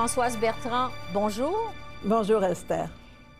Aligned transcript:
Françoise 0.00 0.38
Bertrand, 0.38 0.88
bonjour. 1.12 1.74
Bonjour 2.06 2.42
Esther. 2.42 2.88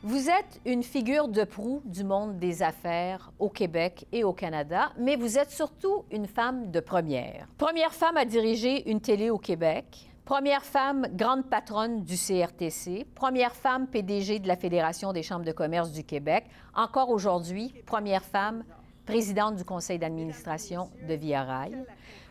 Vous 0.03 0.29
êtes 0.29 0.61
une 0.67 0.83
figure 0.83 1.27
de 1.27 1.45
proue 1.45 1.81
du 1.87 2.05
monde 2.05 2.39
des 2.39 2.63
affaires 2.63 3.33
au 3.39 3.49
Québec 3.49 4.07
et 4.13 4.25
au 4.25 4.35
Canada, 4.35 4.93
mais 4.99 5.17
vous 5.17 5.39
êtes 5.39 5.51
surtout 5.51 6.05
une 6.11 6.27
femme 6.27 6.71
de 6.71 6.81
première. 6.81 7.47
Première 7.57 7.95
femme 7.95 8.19
à 8.19 8.27
diriger 8.27 8.91
une 8.91 9.01
télé 9.01 9.31
au 9.31 9.39
Québec, 9.39 10.11
Première 10.27 10.63
femme 10.63 11.07
grande 11.15 11.49
patronne 11.49 12.05
du 12.05 12.17
CRTC, 12.17 13.07
première 13.15 13.57
femme 13.57 13.87
PDG 13.87 14.39
de 14.39 14.47
la 14.47 14.57
Fédération 14.57 15.15
des 15.15 15.23
chambres 15.23 15.47
de 15.47 15.53
commerce 15.53 15.93
du 15.93 16.05
Québec, 16.05 16.45
encore 16.75 17.09
aujourd'hui, 17.09 17.73
première 17.87 18.23
femme 18.23 18.65
présidente 19.07 19.57
du 19.57 19.65
conseil 19.65 19.99
d'administration 19.99 20.91
de 21.09 21.15
Via 21.15 21.43
Rail. 21.43 21.85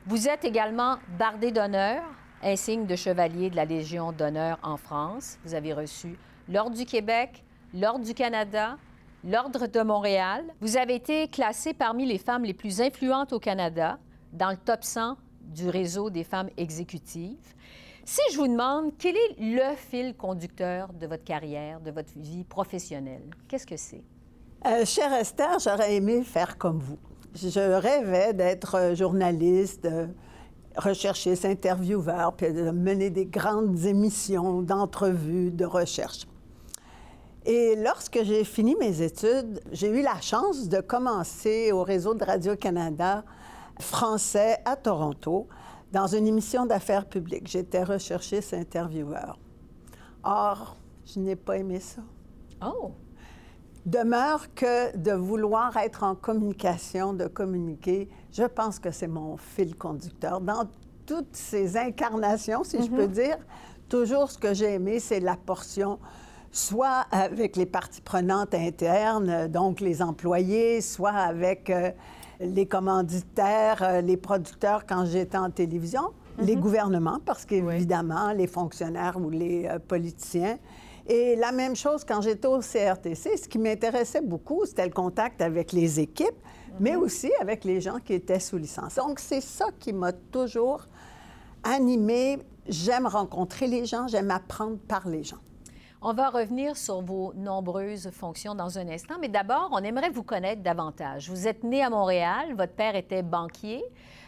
Vous 0.06 0.30
êtes 0.30 0.46
également 0.46 0.98
bardée 1.18 1.52
d'honneur, 1.52 2.04
insigne 2.44 2.86
de 2.86 2.96
chevalier 2.96 3.50
de 3.50 3.56
la 3.56 3.66
Légion 3.66 4.12
d'honneur 4.12 4.60
en 4.64 4.78
France. 4.78 5.38
Vous 5.44 5.54
avez 5.54 5.74
reçu 5.74 6.18
l'Ordre 6.48 6.76
du 6.76 6.86
Québec, 6.86 7.44
l'Ordre 7.74 8.06
du 8.06 8.14
Canada, 8.14 8.78
l'Ordre 9.24 9.68
de 9.68 9.82
Montréal. 9.82 10.44
Vous 10.62 10.78
avez 10.78 10.96
été 10.96 11.28
classée 11.28 11.74
parmi 11.74 12.06
les 12.06 12.18
femmes 12.18 12.44
les 12.44 12.54
plus 12.54 12.82
influentes 12.82 13.34
au 13.34 13.40
Canada 13.40 14.00
dans 14.34 14.50
le 14.50 14.58
top 14.58 14.84
100 14.84 15.18
du 15.42 15.70
réseau 15.70 16.10
des 16.10 16.24
femmes 16.24 16.50
exécutives. 16.58 17.54
Si 18.06 18.22
je 18.32 18.38
vous 18.38 18.48
demande 18.48 18.94
quel 18.98 19.16
est 19.16 19.36
le 19.40 19.76
fil 19.76 20.16
conducteur 20.16 20.94
de 20.94 21.06
votre 21.06 21.24
carrière, 21.24 21.80
de 21.80 21.92
votre 21.92 22.12
vie 22.16 22.44
professionnelle, 22.44 23.30
qu'est-ce 23.48 23.68
que 23.68 23.78
c'est? 23.78 24.04
Euh, 24.66 24.84
chère 24.86 25.14
Esther, 25.14 25.60
j'aurais 25.60 25.96
aimé 25.96 26.24
faire 26.24 26.58
comme 26.58 26.80
vous. 26.80 26.98
Je 27.36 27.60
rêvais 27.60 28.34
d'être 28.34 28.96
journaliste, 28.96 29.88
recherchiste, 30.80 31.46
intervieweur, 31.46 32.34
puis 32.34 32.52
mener 32.52 33.10
des 33.10 33.26
grandes 33.26 33.86
émissions 33.86 34.62
d'entrevues, 34.62 35.52
de 35.52 35.66
recherche. 35.66 36.28
Et 37.46 37.76
lorsque 37.76 38.22
j'ai 38.24 38.44
fini 38.44 38.76
mes 38.76 39.02
études, 39.02 39.62
j'ai 39.72 39.90
eu 39.90 40.02
la 40.02 40.20
chance 40.22 40.68
de 40.68 40.82
commencer 40.82 41.72
au 41.72 41.84
réseau 41.84 42.14
de 42.14 42.24
Radio-Canada 42.24 43.24
français 43.80 44.60
à 44.66 44.76
Toronto 44.76 45.48
dans 45.92 46.08
une 46.08 46.28
émission 46.28 46.66
d'affaires 46.66 47.06
publiques. 47.06 47.48
J'étais 47.48 47.84
recherchiste 47.84 48.54
intervieweur. 48.54 49.40
Or, 50.24 50.76
je 51.06 51.20
n'ai 51.20 51.36
pas 51.36 51.58
aimé 51.58 51.80
ça. 51.80 52.02
Oh! 52.64 52.92
Demeure 53.86 54.54
que 54.56 54.96
de 54.98 55.12
vouloir 55.14 55.76
être 55.78 56.04
en 56.04 56.16
communication, 56.16 57.14
de 57.14 57.28
communiquer, 57.28 58.10
je 58.32 58.44
pense 58.44 58.78
que 58.78 58.92
c'est 58.92 59.08
mon 59.08 59.38
fil 59.38 59.76
conducteur. 59.76 60.42
Dans 60.42 60.66
toutes 61.06 61.36
ces 61.36 61.78
incarnations, 61.78 62.64
si 62.64 62.84
je 62.84 62.90
peux 62.90 63.08
Mhm. 63.08 63.12
dire, 63.12 63.38
toujours 63.88 64.30
ce 64.30 64.38
que 64.38 64.54
j'ai 64.54 64.74
aimé, 64.74 65.00
c'est 65.00 65.20
la 65.20 65.36
portion 65.36 65.98
soit 66.52 67.06
avec 67.12 67.56
les 67.56 67.66
parties 67.66 68.02
prenantes 68.02 68.54
internes, 68.54 69.48
donc 69.48 69.80
les 69.80 70.02
employés, 70.02 70.82
soit 70.82 71.12
avec 71.12 71.70
euh, 71.70 71.92
les 72.40 72.66
commanditaires, 72.68 73.82
euh, 73.84 74.02
les 74.02 74.18
producteurs 74.18 74.86
quand 74.88 75.06
j'étais 75.06 75.38
en 75.38 75.52
télévision, 75.52 76.12
les 76.40 76.56
gouvernements, 76.56 77.20
parce 77.26 77.46
qu'évidemment, 77.46 78.32
les 78.32 78.48
fonctionnaires 78.48 79.18
ou 79.20 79.30
les 79.30 79.68
euh, 79.68 79.78
politiciens. 79.80 80.58
Et 81.12 81.36
la 81.36 81.52
même 81.52 81.76
chose 81.76 82.04
quand 82.04 82.22
j'étais 82.22 82.48
au 82.48 82.60
CRTC, 82.60 83.36
ce 83.36 83.48
qui 83.48 83.58
m'intéressait 83.58 84.22
beaucoup, 84.22 84.64
c'était 84.68 84.86
le 84.86 84.94
contact 84.94 85.42
avec 85.42 85.72
les 85.72 86.00
équipes, 86.00 86.38
mais 86.80 86.96
aussi 86.96 87.32
avec 87.42 87.64
les 87.64 87.82
gens 87.82 87.98
qui 87.98 88.14
étaient 88.14 88.40
sous 88.40 88.58
licence. 88.58 88.94
Donc, 88.94 89.20
c'est 89.20 89.42
ça 89.42 89.66
qui 89.80 89.92
m'a 89.92 90.14
toujours 90.14 90.86
animée. 91.64 92.38
J'aime 92.68 93.08
rencontrer 93.08 93.66
les 93.66 93.86
gens, 93.86 94.08
j'aime 94.08 94.30
apprendre 94.30 94.78
par 94.88 95.08
les 95.08 95.24
gens. 95.24 95.40
On 96.04 96.14
va 96.14 96.30
revenir 96.30 96.78
sur 96.78 97.02
vos 97.02 97.34
nombreuses 97.34 98.12
fonctions 98.12 98.54
dans 98.54 98.78
un 98.78 98.88
instant, 98.88 99.16
mais 99.20 99.30
d'abord, 99.30 99.70
on 99.72 99.80
aimerait 99.80 100.12
vous 100.12 100.24
connaître 100.24 100.62
davantage. 100.62 101.28
Vous 101.28 101.48
êtes 101.48 101.64
né 101.64 101.82
à 101.84 101.90
Montréal, 101.90 102.54
votre 102.56 102.74
père 102.74 102.96
était 102.96 103.24
banquier. 103.24 103.84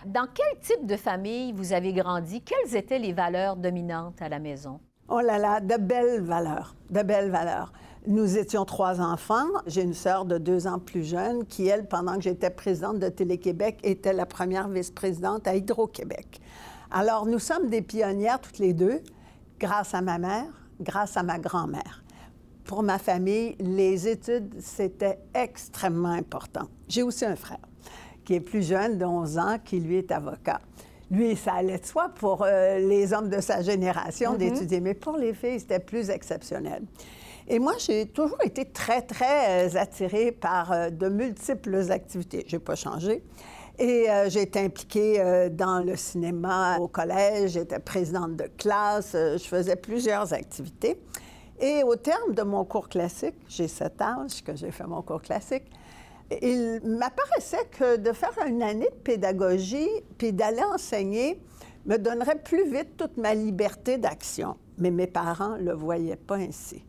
Dans 0.08 0.28
quel 0.34 0.60
type 0.60 0.88
de 0.88 0.98
famille 0.98 1.54
vous 1.54 1.74
avez 1.74 1.94
grandi? 1.94 2.42
Quelles 2.42 2.76
étaient 2.76 3.00
les 3.00 3.14
valeurs 3.14 3.56
dominantes 3.56 4.20
à 4.20 4.30
la 4.30 4.40
maison? 4.40 4.80
Oh 5.14 5.20
là 5.20 5.38
là, 5.38 5.60
de 5.60 5.76
belles 5.76 6.22
valeurs, 6.22 6.74
de 6.90 7.02
belles 7.02 7.32
valeurs. 7.32 7.74
Nous 8.08 8.38
étions 8.38 8.64
trois 8.64 9.02
enfants. 9.02 9.46
J'ai 9.68 9.82
une 9.82 9.94
sœur 9.94 10.24
de 10.24 10.38
deux 10.38 10.68
ans 10.68 10.80
plus 10.80 11.04
jeune 11.04 11.46
qui, 11.46 11.68
elle, 11.68 11.86
pendant 11.86 12.16
que 12.16 12.22
j'étais 12.22 12.50
présidente 12.50 12.98
de 13.00 13.10
Télé-Québec, 13.10 13.80
était 13.84 14.14
la 14.14 14.26
première 14.26 14.70
vice-présidente 14.70 15.46
à 15.50 15.56
Hydro-Québec. 15.56 16.40
Alors, 16.92 17.26
nous 17.26 17.40
sommes 17.40 17.68
des 17.68 17.82
pionnières 17.82 18.40
toutes 18.40 18.60
les 18.60 18.72
deux, 18.74 19.02
grâce 19.60 19.94
à 19.94 20.00
ma 20.00 20.18
mère, 20.18 20.48
grâce 20.80 21.18
à 21.18 21.24
ma 21.24 21.40
grand-mère. 21.40 22.06
Pour 22.64 22.82
ma 22.82 22.98
famille, 22.98 23.58
les 23.60 24.08
études, 24.08 24.62
c'était 24.62 25.20
extrêmement 25.34 26.14
important. 26.14 26.70
J'ai 26.88 27.04
aussi 27.04 27.26
un 27.26 27.36
frère 27.36 27.60
qui 28.24 28.36
est 28.36 28.40
plus 28.40 28.66
jeune, 28.66 28.98
de 28.98 29.04
11 29.04 29.38
ans, 29.38 29.58
qui 29.62 29.82
lui 29.82 29.98
est 29.98 30.12
avocat. 30.14 30.62
Lui, 31.12 31.36
ça 31.36 31.56
allait 31.56 31.78
de 31.78 31.86
soi 31.86 32.10
pour 32.16 32.44
euh, 32.44 32.80
les 32.80 33.14
hommes 33.14 33.30
de 33.30 33.42
sa 33.42 33.62
génération 33.62 34.36
d'étudier, 34.36 34.80
mais 34.80 34.94
pour 34.94 35.18
les 35.18 35.34
filles, 35.34 35.60
c'était 35.60 35.80
plus 35.80 36.10
exceptionnel. 36.10 36.84
Et 37.48 37.60
moi, 37.60 37.74
j'ai 37.78 38.06
toujours 38.06 38.42
été 38.44 38.66
très, 38.66 39.02
très 39.02 39.68
euh, 39.68 39.78
attirée 39.78 40.32
par 40.32 40.72
euh, 40.72 40.90
de 40.90 41.10
multiples 41.10 41.92
activités. 41.92 42.46
Je 42.48 42.56
n'ai 42.56 42.62
pas 42.62 42.76
changé. 42.76 43.22
Et 43.78 44.10
euh, 44.10 44.30
j'ai 44.30 44.44
été 44.44 44.60
impliquée 44.60 45.20
euh, 45.20 45.50
dans 45.50 45.80
le 45.84 45.96
cinéma 45.96 46.78
au 46.78 46.88
collège, 46.88 47.52
j'étais 47.52 47.80
présidente 47.80 48.36
de 48.36 48.46
classe, 48.58 49.14
euh, 49.16 49.38
je 49.38 49.44
faisais 49.44 49.76
plusieurs 49.76 50.34
activités. 50.34 50.98
Et 51.60 51.84
au 51.84 51.96
terme 51.96 52.34
de 52.34 52.44
mon 52.44 52.64
cours 52.64 52.90
classique, 52.90 53.36
j'ai 53.48 53.68
cet 53.68 54.02
âge 54.02 54.44
que 54.44 54.56
j'ai 54.56 54.72
fait 54.72 54.86
mon 54.86 55.02
cours 55.02 55.22
classique, 55.22 55.64
il 56.42 56.82
m'apparaissait 56.84 57.66
que 57.72 57.98
de 57.98 58.12
faire 58.14 58.34
une 58.48 58.64
année 58.64 58.90
de 58.90 59.02
pédagogie 59.04 59.90
puis 60.18 60.34
d'aller 60.34 60.64
enseigner 60.64 61.42
me 61.86 61.98
donnerait 61.98 62.42
plus 62.42 62.72
vite 62.72 62.98
toute 62.98 63.18
ma 63.18 63.34
liberté 63.34 63.98
d'action. 63.98 64.56
Mais 64.78 64.92
mes 64.92 65.08
parents 65.08 65.58
ne 65.58 65.64
le 65.64 65.74
voyaient 65.74 66.16
pas 66.16 66.38
ainsi. 66.38 66.84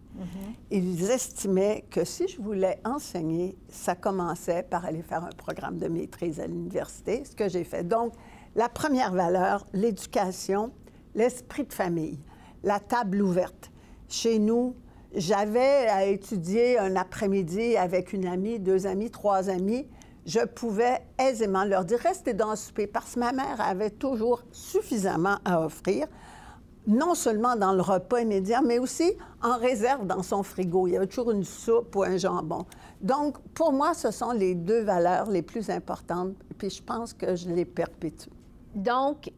Ils 0.71 1.11
estimaient 1.11 1.85
que 1.91 2.05
si 2.05 2.29
je 2.29 2.41
voulais 2.41 2.79
enseigner, 2.85 3.57
ça 3.69 3.95
commençait 3.95 4.63
par 4.63 4.85
aller 4.85 5.03
faire 5.03 5.25
un 5.25 5.31
programme 5.37 5.79
de 5.79 5.89
maîtrise 5.89 6.39
à 6.39 6.47
l'université, 6.47 7.25
ce 7.25 7.35
que 7.35 7.49
j'ai 7.49 7.65
fait. 7.65 7.83
Donc, 7.83 8.13
la 8.55 8.69
première 8.69 9.13
valeur, 9.13 9.67
l'éducation, 9.73 10.71
l'esprit 11.15 11.65
de 11.65 11.73
famille, 11.73 12.19
la 12.63 12.79
table 12.79 13.23
ouverte. 13.23 13.71
Chez 14.09 14.39
nous, 14.39 14.77
j'avais 15.15 15.89
à 15.89 16.07
étudier 16.07 16.79
un 16.79 16.97
après-midi 16.97 17.77
avec 17.77 18.13
une 18.13 18.27
amie, 18.27 18.59
deux 18.59 18.87
amis, 18.87 19.11
trois 19.11 19.51
amis. 19.51 19.87
Je 20.25 20.41
pouvais 20.47 21.01
aisément 21.19 21.65
leur 21.65 21.85
dire 21.85 21.99
restez 21.99 22.33
dans 22.33 22.51
le 22.51 22.57
souper 22.57 22.87
parce 22.87 23.15
que 23.15 23.21
ma 23.21 23.33
mère 23.33 23.61
avait 23.61 23.91
toujours 23.91 24.43
suffisamment 24.53 25.37
à 25.45 25.61
offrir, 25.61 26.07
non 26.87 27.15
seulement 27.15 27.57
dans 27.57 27.73
le 27.73 27.83
repas 27.83 28.21
immédiat, 28.21 28.63
mais 28.63 28.79
aussi 28.79 29.13
en 29.43 29.59
réserve 29.59 30.07
dans 30.07 30.23
son 30.23 30.43
frigo. 30.43 30.87
Il 30.87 30.93
y 30.93 30.97
avait 30.97 31.07
toujours 31.07 31.33
une 31.33 31.45
soupe 31.45 31.95
ou 31.97 32.05
un 32.05 32.17
jambon. 32.17 32.65
Donc, 33.01 33.39
pour 33.55 33.73
moi, 33.73 33.95
ce 33.95 34.11
sont 34.11 34.31
les 34.31 34.55
deux 34.55 34.83
valeurs 34.83 35.29
les 35.29 35.43
plus 35.43 35.71
importantes, 35.71 36.35
puis 36.57 36.71
je 36.71 36.83
pense 36.83 37.13
que 37.13 37.35
je 37.35 37.49
les 37.49 37.65
perpétue. 37.65 38.31
Donc, 38.75 39.31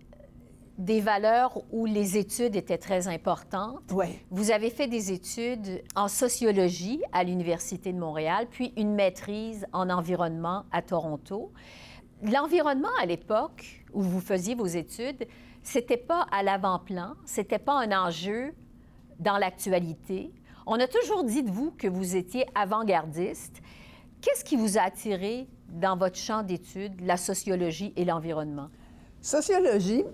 des 0.78 1.00
valeurs 1.00 1.62
où 1.70 1.86
les 1.86 2.16
études 2.16 2.56
étaient 2.56 2.78
très 2.78 3.06
importantes. 3.06 3.82
Oui. 3.92 4.18
Vous 4.30 4.50
avez 4.50 4.70
fait 4.70 4.88
des 4.88 5.12
études 5.12 5.82
en 5.94 6.08
sociologie 6.08 7.00
à 7.12 7.22
l'Université 7.22 7.92
de 7.92 7.98
Montréal, 7.98 8.48
puis 8.50 8.72
une 8.76 8.94
maîtrise 8.94 9.66
en 9.72 9.88
environnement 9.88 10.64
à 10.72 10.82
Toronto. 10.82 11.52
L'environnement 12.22 12.88
à 13.00 13.06
l'époque 13.06 13.84
où 13.92 14.02
vous 14.02 14.20
faisiez 14.20 14.54
vos 14.54 14.66
études, 14.66 15.26
c'était 15.62 15.96
pas 15.96 16.26
à 16.32 16.42
l'avant-plan, 16.42 17.14
c'était 17.24 17.58
pas 17.58 17.74
un 17.74 17.92
enjeu 17.92 18.52
dans 19.20 19.38
l'actualité. 19.38 20.32
On 20.66 20.80
a 20.80 20.88
toujours 20.88 21.24
dit 21.24 21.42
de 21.42 21.50
vous 21.50 21.70
que 21.70 21.86
vous 21.86 22.16
étiez 22.16 22.46
avant-gardiste. 22.54 23.60
Qu'est-ce 24.20 24.44
qui 24.44 24.56
vous 24.56 24.78
a 24.78 24.82
attiré 24.82 25.46
dans 25.68 25.96
votre 25.96 26.16
champ 26.16 26.42
d'études, 26.42 27.00
la 27.00 27.16
sociologie 27.16 27.92
et 27.96 28.04
l'environnement? 28.04 28.68
Sociologie, 29.20 30.04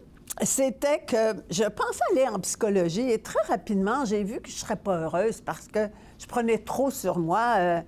c'était 0.42 1.00
que 1.00 1.42
je 1.50 1.64
pensais 1.64 2.00
aller 2.12 2.28
en 2.28 2.38
psychologie 2.38 3.10
et 3.10 3.20
très 3.20 3.42
rapidement, 3.48 4.04
j'ai 4.04 4.24
vu 4.24 4.40
que 4.40 4.48
je 4.48 4.54
ne 4.54 4.58
serais 4.58 4.76
pas 4.76 4.96
heureuse 4.96 5.40
parce 5.40 5.66
que 5.66 5.88
je 6.18 6.26
prenais 6.26 6.58
trop 6.58 6.90
sur 6.90 7.18
moi. 7.18 7.54
euh, 7.58 7.80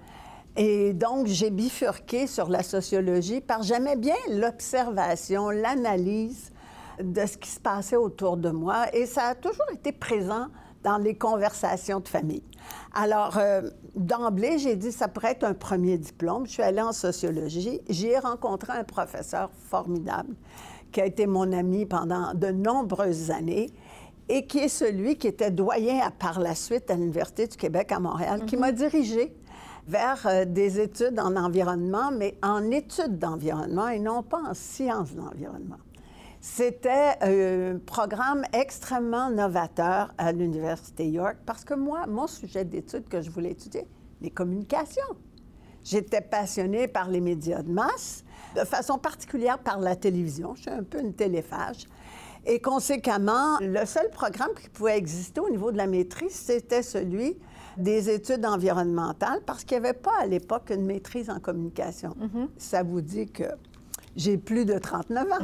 et 0.54 0.92
donc, 0.92 1.28
j'ai 1.28 1.50
bifurqué 1.50 2.26
sur 2.26 2.50
la 2.50 2.62
sociologie 2.62 3.40
que 3.40 3.54
j'aimais 3.62 3.96
bien 3.96 4.16
l'observation, 4.28 5.48
l'analyse 5.48 6.52
de 7.02 7.24
ce 7.24 7.38
qui 7.38 7.48
se 7.48 7.58
passait 7.58 7.96
autour 7.96 8.36
de 8.36 8.50
moi 8.50 8.84
et 8.94 9.06
ça 9.06 9.28
a 9.28 9.34
toujours 9.34 9.70
été 9.72 9.92
présent 9.92 10.48
dans 10.82 10.98
les 10.98 11.14
conversations 11.14 12.00
de 12.00 12.08
famille. 12.08 12.42
Alors, 12.92 13.38
euh, 13.38 13.62
d'emblée, 13.94 14.58
j'ai 14.58 14.76
dit 14.76 14.92
ça 14.92 15.08
pourrait 15.08 15.32
être 15.32 15.44
un 15.44 15.54
premier 15.54 15.96
diplôme. 15.96 16.46
Je 16.46 16.52
suis 16.52 16.62
allée 16.62 16.82
en 16.82 16.92
sociologie. 16.92 17.80
J'y 17.88 18.08
ai 18.08 18.18
rencontré 18.18 18.72
un 18.72 18.84
professeur 18.84 19.50
formidable 19.70 20.34
qui 20.92 21.00
a 21.00 21.06
été 21.06 21.26
mon 21.26 21.52
ami 21.52 21.86
pendant 21.86 22.34
de 22.34 22.48
nombreuses 22.48 23.30
années. 23.30 23.70
et 24.28 24.46
qui 24.46 24.58
est 24.60 24.68
celui 24.68 25.16
qui 25.16 25.26
était 25.26 25.50
doyen 25.50 25.98
à, 26.00 26.10
par 26.10 26.38
la 26.38 26.54
suite 26.54 26.90
à 26.90 26.94
l'Université 26.94 27.48
du 27.48 27.56
Québec 27.56 27.90
à 27.90 27.98
Montréal, 27.98 28.44
qui 28.46 28.56
m'a 28.56 28.70
dirigé 28.70 29.34
vers 29.86 30.26
euh, 30.26 30.44
des 30.44 30.80
études 30.80 31.18
en 31.18 31.34
environnement, 31.36 32.10
mais 32.12 32.38
en 32.42 32.70
études 32.70 33.18
d'environnement 33.18 33.88
et 33.88 33.98
non 33.98 34.22
pas 34.22 34.40
en 34.48 34.54
sciences 34.54 35.14
d'environnement. 35.14 35.78
C'était 36.40 37.14
un 37.20 37.78
programme 37.78 38.44
extrêmement 38.52 39.30
novateur 39.30 40.12
à 40.18 40.32
l'Université 40.32 41.08
York 41.08 41.36
parce 41.46 41.64
que 41.64 41.74
moi, 41.74 42.06
mon 42.08 42.26
sujet 42.26 42.64
d'étude 42.64 43.08
que 43.08 43.20
je 43.20 43.30
voulais 43.30 43.52
étudier, 43.52 43.86
les 44.20 44.30
communications. 44.30 45.02
J'étais 45.84 46.20
passionnée 46.20 46.88
par 46.88 47.08
les 47.08 47.20
médias 47.20 47.62
de 47.62 47.70
masse, 47.70 48.24
de 48.54 48.64
façon 48.64 48.99
particulière 48.99 49.58
par 49.58 49.78
la 49.78 49.96
télévision. 49.96 50.54
Je 50.54 50.62
suis 50.62 50.70
un 50.70 50.82
peu 50.82 51.00
une 51.00 51.14
téléphage. 51.14 51.87
Et 52.44 52.60
conséquemment, 52.60 53.58
le 53.60 53.84
seul 53.87 54.10
programme 54.10 54.50
qui 54.60 54.69
pouvait 54.69 54.99
exister 54.99 55.40
au 55.40 55.49
niveau 55.49 55.70
de 55.70 55.76
la 55.76 55.87
maîtrise, 55.87 56.32
c'était 56.32 56.82
celui 56.82 57.37
des 57.76 58.10
études 58.10 58.44
environnementales, 58.44 59.40
parce 59.46 59.64
qu'il 59.64 59.78
n'y 59.78 59.87
avait 59.87 59.99
pas 59.99 60.19
à 60.20 60.26
l'époque 60.26 60.70
une 60.70 60.84
maîtrise 60.84 61.31
en 61.31 61.38
communication. 61.38 62.16
Mm-hmm. 62.20 62.49
Ça 62.58 62.82
vous 62.82 63.00
dit 63.00 63.28
que 63.28 63.44
j'ai 64.16 64.37
plus 64.37 64.64
de 64.64 64.76
39 64.76 65.32
ans. 65.32 65.37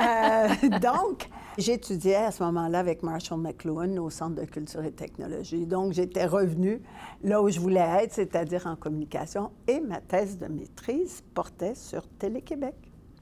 Euh, 0.00 0.68
donc, 0.80 1.28
j'étudiais 1.58 2.16
à 2.16 2.30
ce 2.30 2.42
moment-là 2.44 2.78
avec 2.78 3.02
Marshall 3.02 3.40
McLuhan 3.40 3.96
au 3.98 4.10
Centre 4.10 4.40
de 4.40 4.44
culture 4.46 4.84
et 4.84 4.92
technologie. 4.92 5.66
Donc, 5.66 5.92
j'étais 5.92 6.26
revenue 6.26 6.80
là 7.22 7.42
où 7.42 7.48
je 7.48 7.60
voulais 7.60 7.86
être, 8.02 8.12
c'est-à-dire 8.12 8.66
en 8.66 8.76
communication, 8.76 9.50
et 9.66 9.80
ma 9.80 10.00
thèse 10.00 10.38
de 10.38 10.46
maîtrise 10.46 11.22
portait 11.34 11.74
sur 11.74 12.06
Télé-Québec. 12.18 12.74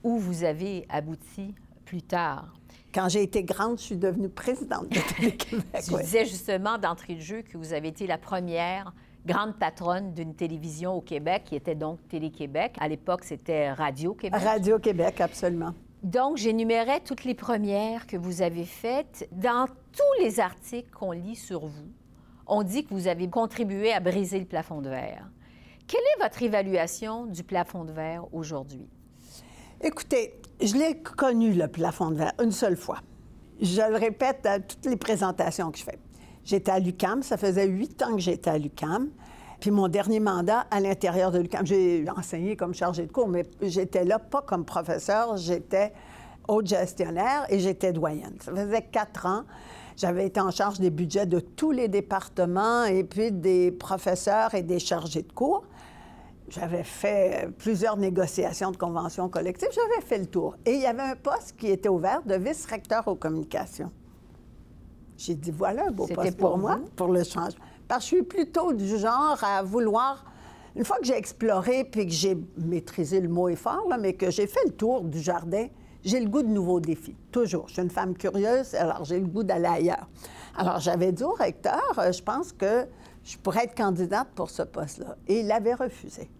Où 0.02 0.18
vous 0.18 0.44
avez 0.44 0.86
abouti 0.88 1.54
plus 1.84 2.02
tard? 2.02 2.54
Quand 2.92 3.08
j'ai 3.08 3.22
été 3.22 3.42
grande, 3.42 3.78
je 3.78 3.84
suis 3.84 3.96
devenue 3.96 4.28
présidente 4.28 4.88
de 4.88 5.00
Télé-Québec. 5.16 5.66
Je 5.86 5.94
oui. 5.94 6.02
disais 6.04 6.24
justement 6.24 6.78
d'entrée 6.78 7.16
de 7.16 7.20
jeu 7.20 7.42
que 7.42 7.58
vous 7.58 7.72
avez 7.72 7.88
été 7.88 8.06
la 8.06 8.18
première 8.18 8.92
grande 9.26 9.58
patronne 9.58 10.12
d'une 10.12 10.34
télévision 10.34 10.94
au 10.94 11.00
Québec, 11.00 11.44
qui 11.46 11.56
était 11.56 11.74
donc 11.74 12.06
Télé-Québec. 12.08 12.76
À 12.78 12.88
l'époque, 12.88 13.24
c'était 13.24 13.72
Radio-Québec. 13.72 14.40
Radio-Québec, 14.40 15.20
absolument. 15.20 15.72
Donc, 16.04 16.36
j'énumérais 16.36 17.00
toutes 17.00 17.24
les 17.24 17.34
premières 17.34 18.06
que 18.06 18.18
vous 18.18 18.42
avez 18.42 18.66
faites. 18.66 19.26
Dans 19.32 19.66
tous 19.66 20.22
les 20.22 20.38
articles 20.38 20.90
qu'on 20.90 21.12
lit 21.12 21.34
sur 21.34 21.60
vous, 21.60 21.90
on 22.46 22.62
dit 22.62 22.84
que 22.84 22.92
vous 22.92 23.08
avez 23.08 23.30
contribué 23.30 23.90
à 23.90 24.00
briser 24.00 24.38
le 24.38 24.44
plafond 24.44 24.82
de 24.82 24.90
verre. 24.90 25.30
Quelle 25.86 26.02
est 26.02 26.22
votre 26.22 26.42
évaluation 26.42 27.24
du 27.24 27.42
plafond 27.42 27.84
de 27.84 27.92
verre 27.92 28.26
aujourd'hui? 28.34 28.86
Écoutez, 29.80 30.34
je 30.60 30.74
l'ai 30.74 30.98
connu, 30.98 31.54
le 31.54 31.68
plafond 31.68 32.10
de 32.10 32.16
verre, 32.16 32.34
une 32.38 32.52
seule 32.52 32.76
fois. 32.76 32.98
Je 33.62 33.80
le 33.80 33.96
répète 33.96 34.44
à 34.44 34.60
toutes 34.60 34.84
les 34.84 34.96
présentations 34.96 35.70
que 35.70 35.78
je 35.78 35.84
fais. 35.84 35.98
J'étais 36.44 36.70
à 36.70 36.80
l'UCAM, 36.80 37.22
ça 37.22 37.38
faisait 37.38 37.66
huit 37.66 38.02
ans 38.02 38.14
que 38.14 38.20
j'étais 38.20 38.50
à 38.50 38.58
l'UCAM. 38.58 39.08
Puis 39.64 39.70
mon 39.70 39.88
dernier 39.88 40.20
mandat 40.20 40.66
à 40.70 40.78
l'intérieur 40.78 41.30
de 41.30 41.38
l'UCAM, 41.38 41.64
j'ai 41.64 42.04
enseigné 42.14 42.54
comme 42.54 42.74
chargé 42.74 43.06
de 43.06 43.10
cours, 43.10 43.28
mais 43.28 43.44
j'étais 43.62 44.04
là 44.04 44.18
pas 44.18 44.42
comme 44.42 44.66
professeur, 44.66 45.38
j'étais 45.38 45.94
haute 46.46 46.66
gestionnaire 46.66 47.46
et 47.48 47.58
j'étais 47.58 47.90
doyenne. 47.94 48.36
Ça 48.42 48.52
faisait 48.54 48.82
quatre 48.82 49.24
ans. 49.24 49.44
J'avais 49.96 50.26
été 50.26 50.38
en 50.38 50.50
charge 50.50 50.80
des 50.80 50.90
budgets 50.90 51.24
de 51.24 51.40
tous 51.40 51.70
les 51.70 51.88
départements 51.88 52.84
et 52.84 53.04
puis 53.04 53.32
des 53.32 53.70
professeurs 53.70 54.54
et 54.54 54.62
des 54.62 54.78
chargés 54.78 55.22
de 55.22 55.32
cours. 55.32 55.64
J'avais 56.48 56.84
fait 56.84 57.48
plusieurs 57.56 57.96
négociations 57.96 58.70
de 58.70 58.76
conventions 58.76 59.30
collectives. 59.30 59.70
J'avais 59.72 60.06
fait 60.06 60.18
le 60.18 60.26
tour. 60.26 60.56
Et 60.66 60.74
il 60.74 60.80
y 60.82 60.86
avait 60.86 61.00
un 61.00 61.16
poste 61.16 61.56
qui 61.56 61.68
était 61.68 61.88
ouvert 61.88 62.22
de 62.22 62.34
vice-recteur 62.34 63.08
aux 63.08 63.14
communications. 63.14 63.90
J'ai 65.16 65.36
dit, 65.36 65.52
voilà 65.52 65.86
un 65.86 65.90
beau 65.90 66.06
poste 66.06 66.36
pour, 66.36 66.50
pour 66.50 66.58
moi, 66.58 66.80
pour 66.96 67.08
le 67.08 67.24
changement. 67.24 67.64
Parce 67.88 68.04
que 68.04 68.10
je 68.10 68.14
suis 68.16 68.24
plutôt 68.24 68.72
du 68.72 68.98
genre 68.98 69.38
à 69.42 69.62
vouloir, 69.62 70.24
une 70.76 70.84
fois 70.84 70.98
que 70.98 71.06
j'ai 71.06 71.16
exploré 71.16 71.84
puis 71.84 72.06
que 72.06 72.12
j'ai 72.12 72.36
maîtrisé 72.56 73.20
le 73.20 73.28
mot 73.28 73.48
est 73.48 73.56
fort, 73.56 73.86
là, 73.88 73.96
mais 73.98 74.14
que 74.14 74.30
j'ai 74.30 74.46
fait 74.46 74.64
le 74.64 74.72
tour 74.72 75.02
du 75.02 75.20
jardin, 75.20 75.66
j'ai 76.04 76.20
le 76.20 76.28
goût 76.28 76.42
de 76.42 76.48
nouveaux 76.48 76.80
défis, 76.80 77.16
toujours. 77.32 77.68
Je 77.68 77.74
suis 77.74 77.82
une 77.82 77.90
femme 77.90 78.14
curieuse, 78.14 78.74
alors 78.74 79.04
j'ai 79.04 79.20
le 79.20 79.26
goût 79.26 79.42
d'aller 79.42 79.66
ailleurs. 79.66 80.08
Alors 80.56 80.78
j'avais 80.80 81.12
dit 81.12 81.24
au 81.24 81.32
recteur, 81.32 81.82
euh, 81.98 82.12
je 82.12 82.22
pense 82.22 82.52
que 82.52 82.86
je 83.24 83.38
pourrais 83.38 83.64
être 83.64 83.74
candidate 83.74 84.28
pour 84.34 84.50
ce 84.50 84.62
poste-là. 84.62 85.16
Et 85.26 85.40
il 85.40 85.50
avait 85.50 85.74
refusé. 85.74 86.30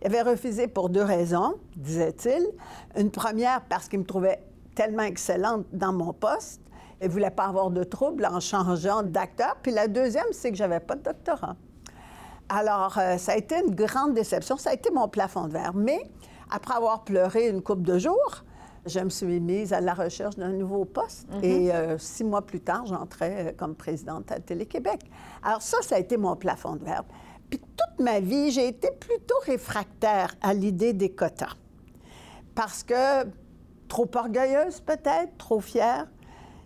Il 0.00 0.08
avait 0.08 0.22
refusé 0.22 0.66
pour 0.66 0.88
deux 0.88 1.04
raisons, 1.04 1.54
disait-il. 1.76 2.48
Une 2.96 3.10
première, 3.10 3.62
parce 3.62 3.88
qu'il 3.88 4.00
me 4.00 4.04
trouvait 4.04 4.42
tellement 4.74 5.04
excellente 5.04 5.66
dans 5.72 5.92
mon 5.92 6.12
poste. 6.12 6.61
Il 7.02 7.08
ne 7.08 7.12
voulait 7.12 7.30
pas 7.30 7.46
avoir 7.46 7.70
de 7.70 7.82
trouble 7.82 8.24
en 8.24 8.38
changeant 8.38 9.02
d'acteur. 9.02 9.56
Puis 9.60 9.72
la 9.72 9.88
deuxième, 9.88 10.26
c'est 10.30 10.50
que 10.50 10.56
j'avais 10.56 10.80
pas 10.80 10.94
de 10.94 11.02
doctorat. 11.02 11.56
Alors, 12.48 12.96
euh, 12.98 13.16
ça 13.18 13.32
a 13.32 13.36
été 13.36 13.56
une 13.58 13.74
grande 13.74 14.14
déception. 14.14 14.56
Ça 14.56 14.70
a 14.70 14.74
été 14.74 14.90
mon 14.90 15.08
plafond 15.08 15.48
de 15.48 15.52
verre. 15.52 15.74
Mais 15.74 16.08
après 16.50 16.74
avoir 16.74 17.02
pleuré 17.02 17.48
une 17.48 17.60
couple 17.60 17.82
de 17.82 17.98
jours, 17.98 18.44
je 18.86 19.00
me 19.00 19.10
suis 19.10 19.40
mise 19.40 19.72
à 19.72 19.80
la 19.80 19.94
recherche 19.94 20.36
d'un 20.36 20.50
nouveau 20.50 20.84
poste. 20.84 21.26
Et 21.42 21.72
euh, 21.72 21.98
six 21.98 22.24
mois 22.24 22.42
plus 22.42 22.60
tard, 22.60 22.86
j'entrais 22.86 23.48
euh, 23.48 23.52
comme 23.56 23.74
présidente 23.74 24.30
à 24.30 24.38
Télé-Québec. 24.38 25.00
Alors 25.42 25.62
ça, 25.62 25.78
ça 25.82 25.96
a 25.96 25.98
été 25.98 26.16
mon 26.16 26.36
plafond 26.36 26.76
de 26.76 26.84
verre. 26.84 27.04
Puis 27.50 27.58
toute 27.58 28.04
ma 28.04 28.20
vie, 28.20 28.50
j'ai 28.50 28.68
été 28.68 28.90
plutôt 28.90 29.38
réfractaire 29.44 30.34
à 30.40 30.54
l'idée 30.54 30.92
des 30.92 31.10
quotas. 31.10 31.56
Parce 32.54 32.82
que, 32.82 33.24
trop 33.88 34.08
orgueilleuse 34.14 34.80
peut-être, 34.80 35.36
trop 35.38 35.60
fière, 35.60 36.06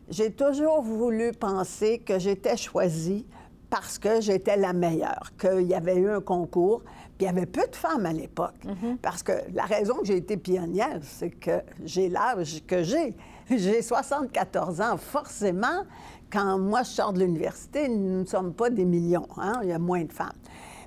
j'ai 0.09 0.33
toujours 0.33 0.83
voulu 0.83 1.33
penser 1.33 1.99
que 1.99 2.19
j'étais 2.19 2.57
choisie 2.57 3.27
parce 3.71 3.99
que 3.99 4.21
j'étais 4.21 4.57
la 4.57 4.73
meilleure, 4.73 5.33
qu'il 5.39 5.67
y 5.67 5.75
avait 5.75 5.97
eu 5.97 6.09
un 6.09 6.21
concours, 6.21 6.83
puis 6.85 7.23
il 7.23 7.25
y 7.25 7.29
avait 7.29 7.47
peu 7.47 7.67
de 7.67 7.75
femmes 7.75 8.07
à 8.07 8.13
l'époque. 8.13 8.55
Parce 9.03 9.23
que 9.23 9.33
la 9.53 9.65
raison 9.65 9.97
que 9.97 10.07
j'ai 10.07 10.17
été 10.17 10.37
pionnière, 10.37 11.01
c'est 11.03 11.31
que 11.31 11.63
j'ai 11.85 12.09
l'âge 12.09 12.63
que 12.67 12.83
j'ai. 12.83 13.15
J'ai 13.49 13.81
74 13.81 14.81
ans. 14.81 14.97
Forcément, 14.97 15.85
quand 16.33 16.59
moi 16.59 16.83
je 16.83 16.91
sors 16.91 17.13
de 17.13 17.21
l'université, 17.21 17.89
nous 17.89 18.23
ne 18.23 18.27
sommes 18.27 18.53
pas 18.53 18.71
des 18.71 18.85
millions, 18.85 19.29
hein? 19.37 19.61
il 19.63 19.69
y 19.69 19.73
a 19.73 19.79
moins 19.79 20.03
de 20.03 20.13
femmes. 20.13 20.33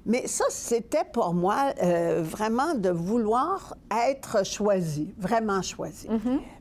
Mais 0.06 0.28
ça, 0.28 0.46
c'était 0.50 1.06
pour 1.14 1.34
moi 1.34 1.72
euh, 1.82 2.22
vraiment 2.22 2.74
de 2.74 2.90
vouloir 2.90 3.76
être 4.10 4.46
choisie, 4.46 5.14
vraiment 5.18 5.62
choisie. 5.62 6.10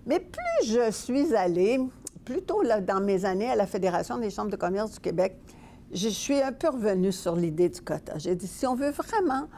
Mais 0.06 0.21
plus 0.21 0.68
je 0.68 0.90
suis 0.90 1.35
allée, 1.35 1.80
plutôt 2.28 2.61
là, 2.61 2.82
dans 2.82 3.00
mes 3.00 3.25
années 3.25 3.49
à 3.49 3.56
la 3.56 3.66
Fédération 3.66 4.18
des 4.18 4.28
chambres 4.28 4.50
de 4.50 4.56
commerce 4.56 4.92
du 4.92 5.00
Québec, 5.00 5.38
je 5.90 6.11
suis 6.11 6.38
un 6.42 6.52
peu 6.52 6.68
revenue 6.68 7.11
sur 7.11 7.35
l'idée 7.35 7.70
du 7.70 7.80
quota. 7.80 8.18
J'ai 8.18 8.35
dit, 8.35 8.47
si 8.47 8.66
on 8.66 8.75
veut 8.75 8.90
vraiment 8.90 9.49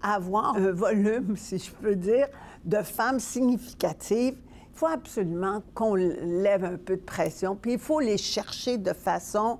avoir 0.00 0.54
un 0.54 0.70
volume, 0.70 1.36
si 1.36 1.58
je 1.58 1.72
peux 1.72 1.96
dire, 1.96 2.28
de 2.64 2.82
femmes 2.82 3.18
significatives, 3.18 4.36
il 4.72 4.78
faut 4.78 4.86
absolument 4.86 5.60
qu'on 5.74 5.96
lève 5.96 6.64
un 6.64 6.76
peu 6.76 6.96
de 6.96 7.02
pression, 7.02 7.56
puis 7.56 7.72
il 7.72 7.78
faut 7.80 7.98
les 7.98 8.16
chercher 8.16 8.78
de 8.78 8.92
façon 8.92 9.58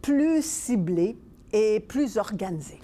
plus 0.00 0.42
ciblée 0.42 1.18
et 1.52 1.78
plus 1.78 2.16
organisée. 2.16 2.80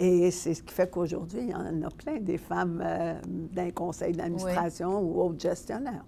Et 0.00 0.32
c'est 0.32 0.54
ce 0.54 0.62
qui 0.64 0.74
fait 0.74 0.90
qu'aujourd'hui, 0.90 1.42
il 1.42 1.50
y 1.50 1.54
en 1.54 1.82
a 1.82 1.90
plein 1.90 2.18
des 2.18 2.38
femmes 2.38 2.82
euh, 2.84 3.14
d'un 3.24 3.70
conseil 3.70 4.12
d'administration 4.12 5.00
ou 5.00 5.22
autres 5.22 5.40
gestionnaires. 5.40 6.04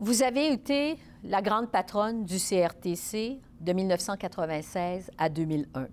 Vous 0.00 0.22
avez 0.22 0.52
été 0.52 0.98
la 1.22 1.40
grande 1.40 1.70
patronne 1.70 2.24
du 2.24 2.38
CRTC 2.38 3.40
de 3.60 3.72
1996 3.72 5.10
à 5.16 5.28
2001. 5.28 5.86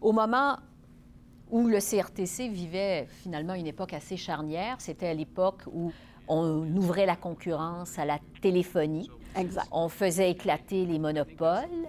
Au 0.00 0.12
moment 0.12 0.56
où 1.50 1.66
le 1.66 1.78
CRTC 1.80 2.48
vivait 2.48 3.06
finalement 3.22 3.54
une 3.54 3.66
époque 3.66 3.92
assez 3.92 4.16
charnière, 4.16 4.76
c'était 4.78 5.08
à 5.08 5.14
l'époque 5.14 5.62
où 5.72 5.92
on 6.28 6.76
ouvrait 6.76 7.06
la 7.06 7.16
concurrence 7.16 7.98
à 7.98 8.04
la 8.04 8.18
téléphonie. 8.40 9.10
Exact. 9.36 9.66
On 9.72 9.88
faisait 9.88 10.30
éclater 10.30 10.86
les 10.86 10.98
monopoles. 10.98 11.88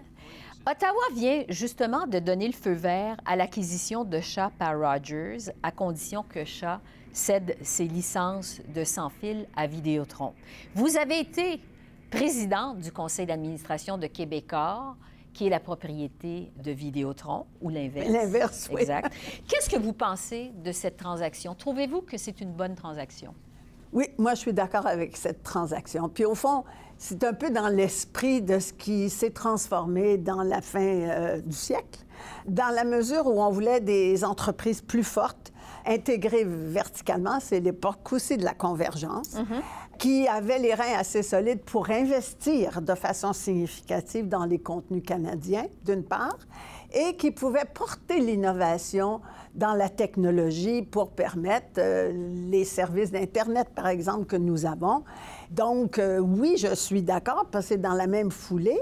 Ottawa 0.69 1.01
vient 1.15 1.43
justement 1.49 2.05
de 2.05 2.19
donner 2.19 2.45
le 2.45 2.53
feu 2.53 2.73
vert 2.73 3.17
à 3.25 3.35
l'acquisition 3.35 4.03
de 4.03 4.19
Shaw 4.19 4.51
par 4.59 4.79
Rogers, 4.79 5.51
à 5.63 5.71
condition 5.71 6.21
que 6.21 6.45
Shaw 6.45 6.77
cède 7.11 7.57
ses 7.63 7.85
licences 7.85 8.61
de 8.67 8.83
sans 8.83 9.09
fil 9.09 9.47
à 9.55 9.65
Vidéotron. 9.65 10.33
Vous 10.75 10.97
avez 10.97 11.19
été 11.19 11.59
présidente 12.11 12.77
du 12.77 12.91
conseil 12.91 13.25
d'administration 13.25 13.97
de 13.97 14.05
Québecor, 14.05 14.95
qui 15.33 15.47
est 15.47 15.49
la 15.49 15.59
propriété 15.59 16.51
de 16.63 16.71
Vidéotron, 16.71 17.47
ou 17.59 17.69
l'inverse. 17.69 18.09
L'inverse, 18.09 18.69
oui. 18.71 18.81
Exact. 18.81 19.11
Qu'est-ce 19.47 19.69
que 19.69 19.79
vous 19.79 19.93
pensez 19.93 20.51
de 20.63 20.71
cette 20.71 20.97
transaction? 20.97 21.55
Trouvez-vous 21.55 22.01
que 22.01 22.17
c'est 22.17 22.39
une 22.39 22.51
bonne 22.51 22.75
transaction? 22.75 23.33
Oui, 23.93 24.07
moi, 24.17 24.35
je 24.35 24.39
suis 24.39 24.53
d'accord 24.53 24.87
avec 24.87 25.17
cette 25.17 25.43
transaction. 25.43 26.07
Puis 26.07 26.23
au 26.25 26.35
fond, 26.35 26.63
c'est 26.97 27.23
un 27.23 27.33
peu 27.33 27.49
dans 27.49 27.67
l'esprit 27.67 28.41
de 28.41 28.59
ce 28.59 28.73
qui 28.73 29.09
s'est 29.09 29.31
transformé 29.31 30.17
dans 30.17 30.43
la 30.43 30.61
fin 30.61 30.79
euh, 30.79 31.41
du 31.41 31.55
siècle, 31.55 31.99
dans 32.45 32.73
la 32.73 32.83
mesure 32.83 33.25
où 33.27 33.41
on 33.41 33.49
voulait 33.49 33.81
des 33.81 34.23
entreprises 34.23 34.81
plus 34.81 35.03
fortes, 35.03 35.51
intégré 35.85 36.43
verticalement, 36.45 37.39
c'est 37.39 37.59
l'époque 37.59 38.13
aussi 38.13 38.37
de 38.37 38.43
la 38.43 38.53
convergence, 38.53 39.35
qui 39.97 40.27
avait 40.27 40.59
les 40.59 40.75
reins 40.75 40.97
assez 40.97 41.23
solides 41.23 41.61
pour 41.61 41.89
investir 41.89 42.81
de 42.81 42.93
façon 42.93 43.33
significative 43.33 44.27
dans 44.27 44.45
les 44.45 44.59
contenus 44.59 45.03
canadiens, 45.03 45.65
d'une 45.83 46.03
part, 46.03 46.37
et 46.93 47.15
qui 47.15 47.31
pouvait 47.31 47.65
porter 47.65 48.19
l'innovation 48.19 49.21
dans 49.55 49.73
la 49.73 49.89
technologie 49.89 50.81
pour 50.81 51.11
permettre 51.11 51.79
euh, 51.79 52.11
les 52.49 52.63
services 52.63 53.11
d'Internet, 53.11 53.69
par 53.75 53.87
exemple, 53.87 54.25
que 54.25 54.35
nous 54.35 54.65
avons. 54.65 55.03
Donc, 55.49 55.99
euh, 55.99 56.19
oui, 56.19 56.55
je 56.57 56.73
suis 56.73 57.01
d'accord, 57.01 57.47
parce 57.51 57.65
que 57.65 57.69
c'est 57.69 57.81
dans 57.81 57.93
la 57.93 58.07
même 58.07 58.31
foulée. 58.31 58.79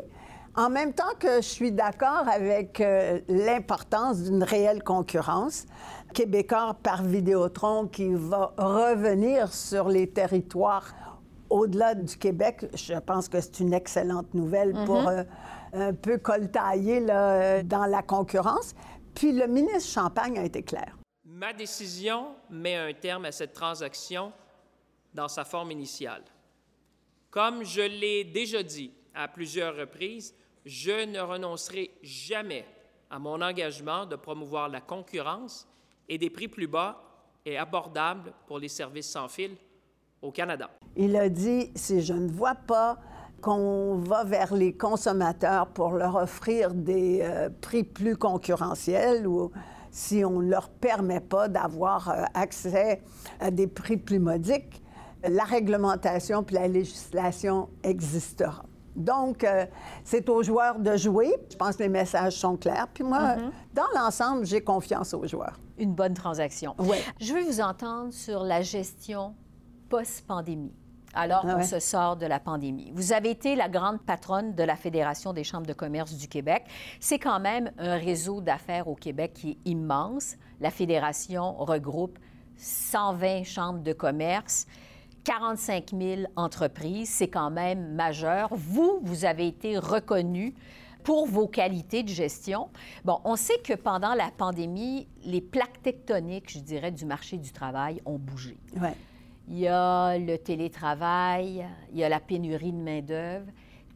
En 0.56 0.70
même 0.70 0.94
temps 0.94 1.16
que 1.20 1.38
je 1.38 1.48
suis 1.48 1.72
d'accord 1.72 2.26
avec 2.32 2.82
euh, 2.82 3.20
l'importance 3.28 4.24
d'une 4.24 4.44
réelle 4.44 4.84
concurrence, 4.84 5.66
Québécois 6.14 6.76
par 6.82 7.04
Vidéotron 7.04 7.88
qui 7.88 8.14
va 8.14 8.54
revenir 8.58 9.54
sur 9.54 9.90
les 9.90 10.10
territoires 10.10 10.94
au-delà 11.50 11.96
du 11.96 12.16
Québec, 12.18 12.66
je 12.76 12.94
pense 13.00 13.28
que 13.28 13.42
c'est 13.42 13.60
une 13.60 13.74
excellente 13.74 14.34
nouvelle 14.34 14.74
pour 14.86 15.10
Mm-hmm. 15.74 15.90
un 15.90 15.94
peu 15.94 16.18
coltailler 16.18 17.00
là, 17.00 17.64
dans 17.64 17.86
la 17.86 18.02
concurrence. 18.02 18.74
Puis 19.16 19.32
le 19.32 19.48
ministre 19.48 19.92
Champagne 19.92 20.38
a 20.40 20.46
été 20.46 20.64
clair. 20.64 20.98
Ma 21.26 21.54
décision 21.54 22.36
met 22.50 22.76
un 22.76 22.94
terme 22.94 23.26
à 23.26 23.32
cette 23.32 23.54
transaction 23.54 24.34
dans 25.14 25.28
sa 25.28 25.46
forme 25.46 25.72
initiale. 25.72 26.24
Comme 27.30 27.64
je 27.64 27.82
l'ai 27.82 28.24
déjà 28.24 28.64
dit 28.64 28.92
à 29.14 29.28
plusieurs 29.28 29.76
reprises, 29.76 30.34
je 30.66 31.06
ne 31.06 31.20
renoncerai 31.20 31.92
jamais 32.02 32.66
à 33.10 33.20
mon 33.20 33.42
engagement 33.42 34.06
de 34.06 34.16
promouvoir 34.16 34.70
la 34.70 34.82
concurrence 34.82 35.68
et 36.08 36.18
des 36.18 36.30
prix 36.30 36.48
plus 36.48 36.68
bas 36.68 37.02
et 37.46 37.58
abordables 37.58 38.34
pour 38.48 38.60
les 38.60 38.68
services 38.68 39.10
sans 39.10 39.28
fil 39.28 39.56
au 40.22 40.32
Canada. 40.32 40.70
Il 40.96 41.16
a 41.16 41.30
dit, 41.30 41.72
si 41.76 42.02
je 42.02 42.14
ne 42.14 42.30
vois 42.30 42.56
pas 42.56 43.00
qu'on 43.40 43.96
va 43.98 44.24
vers 44.24 44.54
les 44.54 44.74
consommateurs 44.74 45.68
pour 45.68 45.92
leur 45.92 46.16
offrir 46.16 46.74
des 46.74 47.22
euh, 47.24 47.50
prix 47.62 47.84
plus 47.84 48.16
concurrentiels 48.16 49.28
ou 49.28 49.52
si 49.92 50.24
on 50.24 50.40
ne 50.40 50.50
leur 50.50 50.70
permet 50.70 51.20
pas 51.20 51.48
d'avoir 51.48 52.10
euh, 52.10 52.24
accès 52.34 53.02
à 53.40 53.52
des 53.52 53.68
prix 53.68 53.98
plus 53.98 54.20
modiques, 54.20 54.84
la 55.28 55.44
réglementation 55.44 56.44
puis 56.44 56.56
la 56.56 56.68
législation 56.68 57.70
existera. 57.84 58.64
Donc, 58.96 59.44
euh, 59.44 59.66
c'est 60.04 60.28
aux 60.30 60.44
joueurs 60.44 60.80
de 60.80 60.98
jouer. 60.98 61.34
Je 61.50 61.56
pense 61.56 61.78
que 61.78 61.84
les 61.84 61.90
messages 61.90 62.34
sont 62.34 62.58
clairs. 62.58 62.88
Puis 62.94 63.04
moi, 63.04 63.36
dans 63.74 63.88
l'ensemble, 63.96 64.46
j'ai 64.46 64.62
confiance 64.62 65.14
aux 65.14 65.26
joueurs. 65.26 65.58
Une 65.78 65.94
bonne 65.94 66.14
transaction. 66.14 66.76
Ouais. 66.80 67.02
Je 67.22 67.34
veux 67.34 67.44
vous 67.44 67.62
entendre 67.62 68.12
sur 68.12 68.44
la 68.44 68.62
gestion 68.62 69.36
post-pandémie. 69.90 70.74
Alors 71.14 71.42
Ah 71.44 71.54
qu'on 71.54 71.58
ouais. 71.60 71.64
se 71.64 71.80
sort 71.80 72.16
de 72.18 72.26
la 72.26 72.40
pandémie. 72.40 72.92
Vous 72.94 73.14
avez 73.14 73.32
été 73.32 73.56
la 73.56 73.68
grande 73.70 74.02
patronne 74.02 74.54
de 74.56 74.64
la 74.64 74.76
Fédération 74.76 75.34
des 75.34 75.44
chambres 75.44 75.68
de 75.68 75.74
commerce 75.74 76.14
du 76.14 76.28
Québec. 76.28 76.64
C'est 77.00 77.20
quand 77.20 77.40
même 77.40 77.72
un 77.78 77.96
réseau 77.96 78.42
d'affaires 78.42 78.88
au 78.88 78.96
Québec 78.96 79.34
qui 79.34 79.52
est 79.52 79.58
immense. 79.70 80.36
La 80.62 80.72
Fédération 80.72 81.54
regroupe 81.58 82.20
120 82.58 83.44
chambres 83.44 83.80
de 83.82 83.94
commerce. 83.94 84.68
45 85.24 85.92
000 85.98 86.22
entreprises, 86.36 87.10
c'est 87.10 87.28
quand 87.28 87.50
même 87.52 87.94
majeur. 87.94 88.50
Vous, 88.52 89.00
vous 89.02 89.26
avez 89.26 89.48
été 89.48 89.78
reconnu 89.78 90.56
pour 91.04 91.28
vos 91.28 91.48
qualités 91.48 92.04
de 92.04 92.10
gestion. 92.10 92.70
Bon, 93.06 93.20
on 93.24 93.36
sait 93.36 93.58
que 93.60 93.74
pendant 93.74 94.14
la 94.14 94.32
pandémie, 94.36 95.08
les 95.24 95.42
plaques 95.42 95.82
tectoniques, 95.82 96.50
je 96.52 96.60
dirais, 96.60 96.92
du 96.92 97.06
marché 97.06 97.38
du 97.38 97.52
travail 97.52 98.02
ont 98.06 98.18
bougé. 98.18 98.58
Ouais. 98.80 98.94
Il 99.52 99.58
y 99.58 99.68
a 99.68 100.16
le 100.20 100.38
télétravail, 100.38 101.66
il 101.92 101.98
y 101.98 102.04
a 102.04 102.10
la 102.10 102.20
pénurie 102.20 102.72
de 102.72 102.78
main-d'œuvre. 102.78 103.48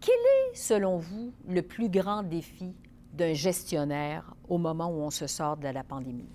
Quel 0.02 0.16
est, 0.16 0.56
selon 0.56 0.98
vous, 0.98 1.32
le 1.48 1.62
plus 1.62 1.90
grand 1.90 2.24
défi 2.24 2.74
d'un 3.14 3.34
gestionnaire 3.34 4.34
au 4.50 4.58
moment 4.58 4.88
où 4.88 5.02
on 5.02 5.12
se 5.12 5.28
sort 5.28 5.58
de 5.58 5.68
la 5.68 5.84
pandémie? 5.84 6.30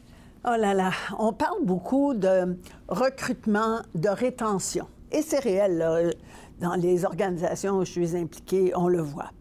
Oh 0.46 0.54
là 0.56 0.72
là, 0.72 0.92
on 1.18 1.32
parle 1.32 1.64
beaucoup 1.64 2.14
de 2.14 2.56
recrutement, 2.86 3.80
de 3.96 4.08
rétention. 4.08 4.86
Et 5.10 5.22
c'est 5.22 5.40
réel, 5.40 5.78
là. 5.78 6.10
dans 6.60 6.76
les 6.76 7.04
organisations 7.04 7.78
où 7.78 7.84
je 7.84 7.90
suis 7.90 8.16
impliquée, 8.16 8.72
on 8.76 8.86
le 8.86 9.00
voit. 9.00 9.32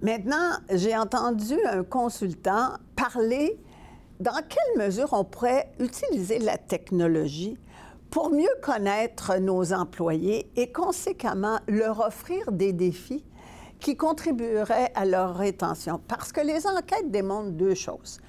Maintenant, 0.00 0.52
j'ai 0.70 0.96
entendu 0.96 1.54
un 1.68 1.82
consultant 1.82 2.74
parler 2.94 3.58
dans 4.20 4.40
quelle 4.48 4.86
mesure 4.86 5.08
on 5.12 5.24
pourrait 5.24 5.72
utiliser 5.80 6.38
la 6.38 6.56
technologie 6.56 7.58
pour 8.10 8.30
mieux 8.30 8.48
connaître 8.62 9.36
nos 9.38 9.72
employés 9.72 10.50
et 10.56 10.72
conséquemment 10.72 11.58
leur 11.68 12.00
offrir 12.00 12.50
des 12.52 12.72
défis 12.72 13.24
qui 13.80 13.96
contribueraient 13.96 14.90
à 14.94 15.04
leur 15.04 15.36
rétention. 15.36 16.00
Parce 16.08 16.32
que 16.32 16.40
les 16.40 16.66
enquêtes 16.66 17.10
démontrent 17.10 17.52
deux 17.52 17.74
choses. 17.74 18.20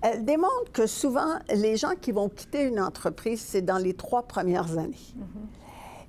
Elles 0.00 0.24
démontrent 0.24 0.72
que 0.72 0.86
souvent, 0.86 1.38
les 1.52 1.76
gens 1.76 1.94
qui 2.00 2.12
vont 2.12 2.28
quitter 2.28 2.62
une 2.62 2.80
entreprise, 2.80 3.40
c'est 3.40 3.62
dans 3.62 3.78
les 3.78 3.94
trois 3.94 4.22
premières 4.22 4.78
années. 4.78 4.94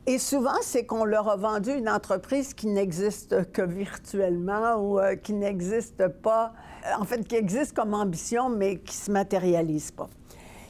Et 0.06 0.18
souvent, 0.18 0.58
c'est 0.62 0.86
qu'on 0.86 1.06
leur 1.06 1.30
a 1.30 1.36
vendu 1.36 1.72
une 1.72 1.90
entreprise 1.90 2.54
qui 2.54 2.68
n'existe 2.68 3.52
que 3.52 3.62
virtuellement 3.62 4.76
ou 4.78 5.00
euh, 5.00 5.16
qui 5.16 5.34
n'existe 5.34 6.08
pas, 6.08 6.54
en 7.00 7.04
fait, 7.04 7.28
qui 7.28 7.36
existe 7.36 7.76
comme 7.76 7.94
ambition, 7.94 8.50
mais 8.50 8.78
qui 8.78 8.98
ne 8.98 9.04
se 9.04 9.12
matérialise 9.12 9.92
pas. 9.92 10.10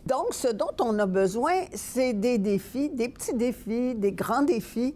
Donc, 0.06 0.34
ce 0.34 0.48
dont 0.48 0.72
on 0.82 0.98
a 1.00 1.06
besoin, 1.06 1.54
c'est 1.74 2.14
des 2.14 2.38
défis, 2.38 2.90
des 2.90 3.10
petits 3.10 3.34
défis, 3.34 3.96
des 3.96 4.12
grands 4.12 4.44
défis, 4.44 4.96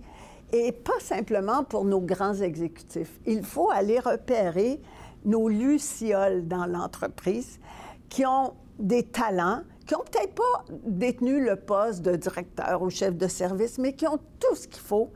et 0.51 0.71
pas 0.71 0.99
simplement 0.99 1.63
pour 1.63 1.83
nos 1.83 1.99
grands 1.99 2.35
exécutifs. 2.35 3.19
Il 3.25 3.43
faut 3.43 3.71
aller 3.71 3.99
repérer 3.99 4.79
nos 5.25 5.49
lucioles 5.49 6.47
dans 6.47 6.65
l'entreprise 6.65 7.59
qui 8.09 8.25
ont 8.25 8.53
des 8.77 9.03
talents, 9.03 9.61
qui 9.87 9.93
n'ont 9.93 10.01
peut-être 10.01 10.35
pas 10.35 10.65
détenu 10.85 11.43
le 11.43 11.55
poste 11.55 12.01
de 12.01 12.15
directeur 12.15 12.81
ou 12.81 12.89
chef 12.89 13.15
de 13.15 13.27
service, 13.27 13.77
mais 13.77 13.93
qui 13.93 14.07
ont 14.07 14.19
tout 14.39 14.55
ce 14.55 14.67
qu'il 14.67 14.81
faut 14.81 15.11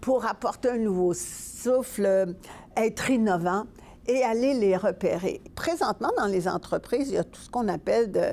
pour 0.00 0.26
apporter 0.26 0.70
un 0.70 0.78
nouveau 0.78 1.14
souffle, 1.14 2.36
être 2.76 3.10
innovant 3.10 3.64
et 4.06 4.22
aller 4.22 4.52
les 4.52 4.76
repérer. 4.76 5.40
Présentement, 5.54 6.10
dans 6.18 6.26
les 6.26 6.46
entreprises, 6.46 7.08
il 7.08 7.14
y 7.14 7.18
a 7.18 7.24
tout 7.24 7.40
ce 7.40 7.50
qu'on 7.50 7.68
appelle 7.68 8.12
de 8.12 8.32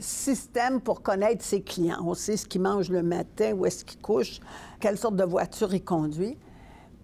système 0.00 0.80
pour 0.80 1.02
connaître 1.02 1.44
ses 1.44 1.62
clients. 1.62 2.02
On 2.04 2.14
sait 2.14 2.36
ce 2.36 2.46
qu'il 2.46 2.62
mange 2.62 2.90
le 2.90 3.02
matin, 3.02 3.52
où 3.52 3.66
est-ce 3.66 3.84
qu'il 3.84 4.00
couche, 4.00 4.40
quelle 4.80 4.98
sorte 4.98 5.16
de 5.16 5.24
voiture 5.24 5.72
il 5.74 5.84
conduit. 5.84 6.38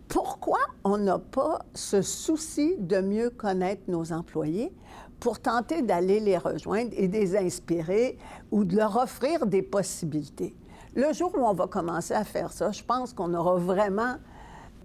Pourquoi 0.08 0.58
on 0.84 0.98
n'a 0.98 1.18
pas 1.18 1.60
ce 1.74 2.00
souci 2.00 2.76
de 2.78 3.00
mieux 3.00 3.30
connaître 3.30 3.82
nos 3.88 4.12
employés 4.12 4.72
pour 5.18 5.40
tenter 5.40 5.82
d'aller 5.82 6.20
les 6.20 6.38
rejoindre 6.38 6.90
et 6.96 7.08
les 7.08 7.36
inspirer 7.36 8.18
ou 8.50 8.64
de 8.64 8.76
leur 8.76 8.96
offrir 8.96 9.46
des 9.46 9.62
possibilités? 9.62 10.54
Le 10.94 11.12
jour 11.12 11.32
où 11.36 11.44
on 11.44 11.54
va 11.54 11.66
commencer 11.66 12.14
à 12.14 12.24
faire 12.24 12.52
ça, 12.52 12.70
je 12.70 12.82
pense 12.82 13.12
qu'on 13.12 13.34
aura 13.34 13.56
vraiment 13.56 14.16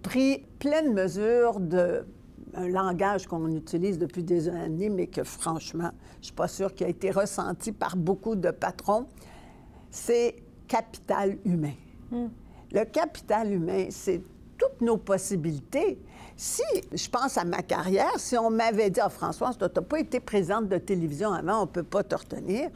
pris 0.01 0.45
pleine 0.59 0.93
mesure 0.93 1.59
de 1.59 2.05
un 2.55 2.67
langage 2.67 3.27
qu'on 3.27 3.49
utilise 3.55 3.97
depuis 3.97 4.23
des 4.23 4.49
années, 4.49 4.89
mais 4.89 5.07
que 5.07 5.23
franchement, 5.23 5.91
je 6.13 6.19
ne 6.19 6.23
suis 6.23 6.33
pas 6.33 6.47
sûre 6.47 6.73
qu'il 6.73 6.87
a 6.87 6.89
été 6.89 7.11
ressenti 7.11 7.71
par 7.71 7.95
beaucoup 7.95 8.35
de 8.35 8.51
patrons, 8.51 9.05
c'est 9.89 10.35
capital 10.67 11.37
humain. 11.45 11.73
Le 12.71 12.85
capital 12.85 13.51
humain, 13.51 13.87
c'est 13.89 14.21
toutes 14.57 14.81
nos 14.81 14.97
possibilités. 14.97 15.99
Si, 16.35 16.63
je 16.91 17.09
pense 17.09 17.37
à 17.37 17.43
ma 17.43 17.61
carrière, 17.61 18.13
si 18.17 18.37
on 18.37 18.49
m'avait 18.49 18.89
dit, 18.89 18.99
ah, 19.01 19.09
Françoise, 19.09 19.57
tu 19.57 19.63
n'as 19.63 19.81
pas 19.81 19.99
été 19.99 20.19
présidente 20.19 20.67
de 20.67 20.77
télévision 20.77 21.31
avant, 21.31 21.59
on 21.59 21.65
ne 21.65 21.71
peut 21.71 21.83
pas 21.83 22.03
te 22.03 22.15
retenir. 22.15 22.69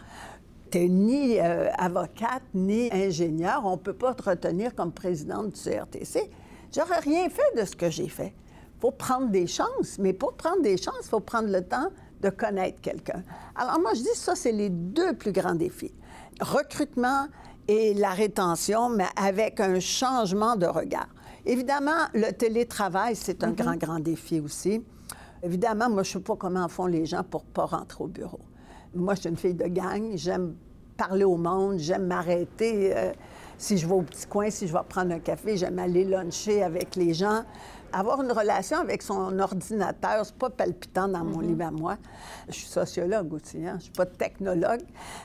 Tu 0.72 0.80
n'es 0.80 0.88
ni 0.88 1.40
euh, 1.40 1.70
avocate, 1.78 2.44
ni 2.54 2.90
ingénieure, 2.92 3.62
on 3.64 3.74
ne 3.74 3.82
peut 3.82 3.94
pas 3.94 4.14
te 4.14 4.30
retenir 4.30 4.74
comme 4.76 4.92
présidente 4.92 5.54
du 5.54 5.62
CRTC. 5.62 6.30
J'aurais 6.74 7.00
rien 7.00 7.30
fait 7.30 7.56
de 7.56 7.66
ce 7.66 7.76
que 7.76 7.90
j'ai 7.90 8.10
fait. 8.10 8.34
Il 8.78 8.82
faut 8.82 8.92
prendre 8.92 9.30
des 9.30 9.48
chances, 9.48 9.98
mais 10.00 10.14
pour 10.14 10.34
prendre 10.34 10.62
des 10.62 10.78
chances, 10.78 10.96
il 11.04 11.10
faut 11.10 11.20
prendre 11.20 11.50
le 11.50 11.62
temps 11.62 11.88
de 12.22 12.30
connaître 12.30 12.82
quelqu'un. 12.82 13.24
Alors 13.56 13.80
moi, 13.80 13.92
je 13.94 14.02
dis 14.02 14.16
ça, 14.16 14.36
c'est 14.36 14.52
les 14.52 14.70
deux 14.70 15.14
plus 15.14 15.32
grands 15.32 15.56
défis. 15.56 15.94
Recrutement 16.42 17.28
et 17.68 17.94
la 17.94 18.12
rétention, 18.12 18.90
mais 18.90 19.08
avec 19.16 19.60
un 19.60 19.80
changement 19.80 20.56
de 20.56 20.66
regard. 20.66 21.08
Évidemment, 21.46 22.08
le 22.14 22.32
télétravail, 22.32 23.16
c'est 23.16 23.44
un 23.44 23.52
grand, 23.52 23.76
grand 23.76 24.00
défi 24.00 24.40
aussi. 24.40 24.84
Évidemment, 25.44 25.90
moi, 25.90 26.04
je 26.04 26.10
ne 26.10 26.14
sais 26.14 26.20
pas 26.20 26.36
comment 26.36 26.68
font 26.68 26.88
les 26.88 27.06
gens 27.06 27.24
pour 27.24 27.44
ne 27.44 27.52
pas 27.52 27.66
rentrer 27.66 28.04
au 28.04 28.08
bureau. 28.08 28.40
Moi, 28.94 29.16
je 29.16 29.22
suis 29.22 29.30
une 29.30 29.38
fille 29.38 29.54
de 29.54 29.68
gang, 29.68 30.12
j'aime 30.16 30.56
parler 30.98 31.24
au 31.24 31.38
monde, 31.38 31.78
j'aime 31.78 32.08
m'arrêter. 32.08 32.96
euh, 32.96 33.12
Si 33.58 33.78
je 33.78 33.88
vais 33.88 33.94
au 33.94 34.02
petit 34.02 34.26
coin, 34.26 34.50
si 34.50 34.68
je 34.68 34.74
vais 34.74 34.80
prendre 34.88 35.14
un 35.14 35.20
café, 35.20 35.56
j'aime 35.56 35.80
aller 35.80 36.04
luncher 36.04 36.62
avec 36.62 36.96
les 36.96 37.14
gens. 37.14 37.44
Avoir 37.94 38.22
une 38.22 38.32
relation 38.32 38.78
avec 38.80 39.02
son 39.02 39.40
ordinateur, 39.40 40.26
c'est 40.26 40.36
pas 40.36 40.50
palpitant 40.50 41.08
dans 41.08 41.24
mon 41.24 41.40
livre 41.40 41.64
à 41.64 41.72
moi. 41.72 41.96
Je 42.50 42.54
suis 42.54 42.68
sociologue 42.68 43.34
aussi, 43.34 43.66
hein? 43.66 43.76
je 43.78 43.84
suis 43.84 43.94
pas 43.94 44.06
technologue. 44.06 44.82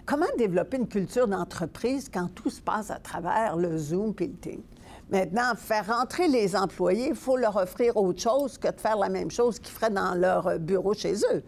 Comment 0.06 0.26
développer 0.38 0.76
une 0.76 0.86
culture 0.86 1.26
d'entreprise 1.26 2.08
quand 2.12 2.28
tout 2.32 2.50
se 2.50 2.60
passe 2.60 2.92
à 2.92 3.00
travers 3.00 3.56
le 3.56 3.76
Zoom 3.76 4.14
et 4.20 4.28
le? 4.28 4.62
Maintenant, 5.10 5.56
faire 5.56 5.88
rentrer 5.88 6.28
les 6.28 6.54
employés, 6.54 7.08
il 7.08 7.16
faut 7.16 7.36
leur 7.36 7.56
offrir 7.56 7.96
autre 7.96 8.20
chose 8.20 8.58
que 8.58 8.68
de 8.68 8.78
faire 8.78 8.96
la 8.96 9.08
même 9.08 9.32
chose 9.32 9.58
qu'ils 9.58 9.74
feraient 9.74 9.90
dans 9.90 10.14
leur 10.14 10.56
bureau 10.60 10.94
chez 10.94 11.14
eux. 11.32 11.42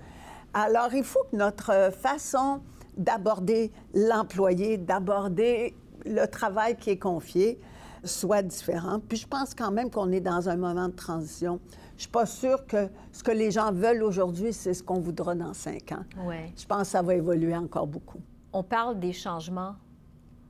Alors, 0.53 0.93
il 0.93 1.05
faut 1.05 1.23
que 1.31 1.37
notre 1.37 1.93
façon 1.93 2.61
d'aborder 2.97 3.71
l'employé, 3.95 4.79
d'aborder 4.79 5.77
le 6.05 6.27
travail 6.27 6.77
qui 6.77 6.91
est 6.91 6.99
confié 6.99 7.61
soit 8.05 8.43
différent. 8.43 8.99
Puis 9.01 9.19
je 9.19 9.27
pense 9.27 9.55
quand 9.55 9.71
même 9.71 9.91
qu'on 9.91 10.11
est 10.11 10.21
dans 10.21 10.49
un 10.49 10.57
moment 10.57 10.89
de 10.89 10.95
transition. 10.95 11.61
Je 11.97 12.03
suis 12.03 12.11
pas 12.11 12.27
sûre 12.27 12.67
que 12.67 12.89
ce 13.13 13.23
que 13.23 13.31
les 13.31 13.51
gens 13.51 13.73
veulent 13.73 14.03
aujourd'hui, 14.03 14.53
c'est 14.53 14.75
ce 14.75 14.83
qu'on 14.83 14.99
voudra 14.99 15.35
dans 15.35 15.55
cinq 15.55 15.93
ans. 15.93 16.05
Ouais. 16.25 16.53
Je 16.57 16.67
pense 16.67 16.83
que 16.83 16.89
ça 16.89 17.03
va 17.03 17.15
évoluer 17.15 17.57
encore 17.57 17.87
beaucoup. 17.87 18.21
On 18.53 18.63
parle 18.63 18.99
des 18.99 19.13
changements 19.13 19.77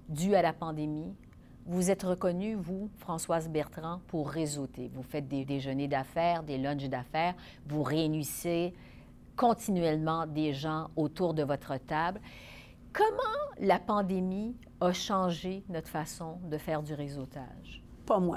dus 0.08 0.34
à 0.34 0.42
la 0.42 0.52
pandémie. 0.52 1.14
Vous 1.66 1.90
êtes 1.90 2.02
reconnue, 2.02 2.54
vous, 2.54 2.90
Françoise 2.96 3.48
Bertrand, 3.48 4.00
pour 4.08 4.30
réseauter. 4.30 4.90
Vous 4.94 5.02
faites 5.02 5.28
des 5.28 5.44
déjeuners 5.44 5.86
d'affaires, 5.88 6.42
des 6.42 6.58
lunchs 6.58 6.88
d'affaires, 6.88 7.34
vous 7.66 7.82
réunissez 7.82 8.74
continuellement 9.36 10.26
des 10.26 10.52
gens 10.52 10.88
autour 10.96 11.34
de 11.34 11.42
votre 11.42 11.76
table. 11.78 12.20
Comment 12.92 13.56
la 13.58 13.78
pandémie 13.78 14.54
a 14.80 14.92
changé 14.92 15.64
notre 15.70 15.88
façon 15.88 16.38
de 16.50 16.58
faire 16.58 16.82
du 16.82 16.92
réseautage? 16.92 17.82
Pas 18.04 18.18
moi. 18.18 18.36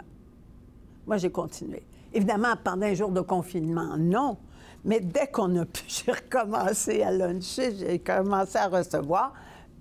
Moi, 1.06 1.18
j'ai 1.18 1.30
continué. 1.30 1.84
Évidemment, 2.14 2.54
pendant 2.64 2.86
un 2.86 2.94
jour 2.94 3.12
de 3.12 3.20
confinement, 3.20 3.98
non. 3.98 4.38
Mais 4.86 5.02
dès 5.02 5.28
qu'on 5.28 5.54
a 5.58 5.66
pu, 5.66 5.84
j'ai 5.88 6.12
recommencé 6.14 7.04
à 7.04 7.12
luncher, 7.12 7.76
j'ai 7.76 8.00
commencé 8.00 8.58
à 8.58 8.70
recevoir. 8.70 9.34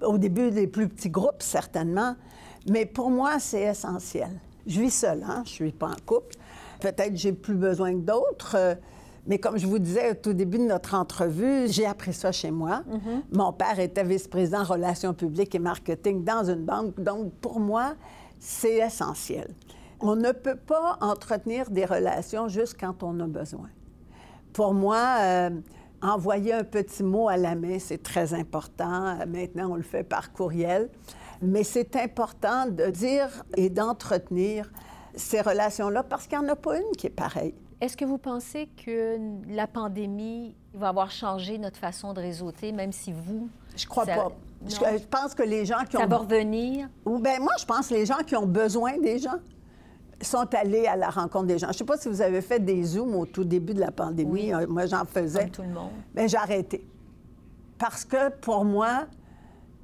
Au 0.02 0.18
début, 0.18 0.50
des 0.50 0.66
plus 0.66 0.88
petits 0.88 1.10
groupes, 1.10 1.42
certainement. 1.42 2.16
Mais 2.68 2.84
pour 2.84 3.10
moi, 3.10 3.38
c'est 3.38 3.62
essentiel. 3.62 4.40
Je 4.66 4.80
vis 4.80 4.90
seule, 4.90 5.22
hein? 5.22 5.42
je 5.44 5.50
ne 5.50 5.68
suis 5.68 5.72
pas 5.72 5.90
en 5.90 6.04
couple. 6.04 6.34
Peut-être 6.80 7.10
que 7.10 7.16
j'ai 7.16 7.32
plus 7.32 7.54
besoin 7.54 7.92
que 7.92 8.00
d'autres. 8.00 8.76
Mais 9.26 9.38
comme 9.38 9.56
je 9.56 9.66
vous 9.66 9.78
disais 9.78 10.10
au 10.10 10.14
tout 10.14 10.32
début 10.34 10.58
de 10.58 10.64
notre 10.64 10.94
entrevue, 10.94 11.66
j'ai 11.68 11.86
appris 11.86 12.12
ça 12.12 12.30
chez 12.30 12.50
moi. 12.50 12.82
Mon 13.32 13.52
père 13.52 13.78
était 13.80 14.04
vice-président 14.04 14.64
relations 14.64 15.14
publiques 15.14 15.54
et 15.54 15.58
marketing 15.58 16.24
dans 16.24 16.44
une 16.44 16.64
banque. 16.64 17.00
Donc, 17.00 17.32
pour 17.40 17.58
moi, 17.58 17.94
c'est 18.38 18.76
essentiel. 18.76 19.48
On 20.00 20.16
ne 20.16 20.32
peut 20.32 20.56
pas 20.56 20.98
entretenir 21.00 21.70
des 21.70 21.86
relations 21.86 22.48
juste 22.48 22.76
quand 22.78 23.02
on 23.02 23.18
a 23.20 23.26
besoin. 23.26 23.70
Pour 24.52 24.74
moi, 24.74 25.16
euh, 25.20 25.50
envoyer 26.02 26.52
un 26.52 26.64
petit 26.64 27.02
mot 27.02 27.28
à 27.28 27.36
la 27.36 27.54
main, 27.54 27.78
c'est 27.78 28.02
très 28.02 28.34
important. 28.34 29.16
Maintenant, 29.26 29.70
on 29.70 29.76
le 29.76 29.82
fait 29.82 30.04
par 30.04 30.32
courriel. 30.32 30.90
Mais 31.40 31.64
c'est 31.64 31.96
important 31.96 32.66
de 32.66 32.90
dire 32.90 33.28
et 33.56 33.70
d'entretenir 33.70 34.70
ces 35.14 35.40
relations-là 35.40 36.02
parce 36.02 36.26
qu'il 36.26 36.38
n'y 36.38 36.46
en 36.46 36.48
a 36.48 36.56
pas 36.56 36.78
une 36.78 36.96
qui 36.96 37.06
est 37.06 37.10
pareille. 37.10 37.54
Est-ce 37.80 37.96
que 37.96 38.04
vous 38.04 38.18
pensez 38.18 38.68
que 38.84 39.18
la 39.48 39.66
pandémie 39.66 40.54
va 40.72 40.88
avoir 40.88 41.10
changé 41.10 41.58
notre 41.58 41.78
façon 41.78 42.12
de 42.12 42.20
réseauter, 42.20 42.72
même 42.72 42.92
si 42.92 43.12
vous... 43.12 43.48
Je 43.76 43.86
crois 43.86 44.04
ça- 44.06 44.14
pas. 44.16 44.32
Je, 44.66 44.76
je 44.76 45.04
pense 45.06 45.34
que 45.34 45.42
les 45.42 45.66
gens 45.66 45.84
qui 45.88 45.96
Ça 45.96 46.04
ont... 46.04 46.08
va 46.08 46.18
revenir? 46.18 46.88
Ou 47.04 47.18
ben 47.18 47.40
moi, 47.42 47.52
je 47.60 47.64
pense 47.66 47.88
que 47.88 47.94
les 47.94 48.06
gens 48.06 48.22
qui 48.26 48.34
ont 48.36 48.46
besoin 48.46 48.96
des 48.98 49.18
gens 49.18 49.38
sont 50.22 50.46
allés 50.54 50.86
à 50.86 50.96
la 50.96 51.10
rencontre 51.10 51.46
des 51.46 51.58
gens. 51.58 51.66
Je 51.66 51.72
ne 51.72 51.78
sais 51.78 51.84
pas 51.84 51.98
si 51.98 52.08
vous 52.08 52.22
avez 52.22 52.40
fait 52.40 52.60
des 52.60 52.82
Zooms 52.82 53.14
au 53.14 53.26
tout 53.26 53.44
début 53.44 53.74
de 53.74 53.80
la 53.80 53.90
pandémie. 53.90 54.54
Oui. 54.54 54.54
Euh, 54.54 54.66
Moi, 54.66 54.86
j'en 54.86 55.04
faisais. 55.04 55.40
Comme 55.40 55.50
tout 55.50 55.62
le 55.62 55.68
monde. 55.68 55.90
Bien, 56.14 56.26
j'ai 56.26 56.38
arrêté. 56.38 56.86
Parce 57.76 58.04
que 58.06 58.30
pour 58.30 58.64
moi, 58.64 59.06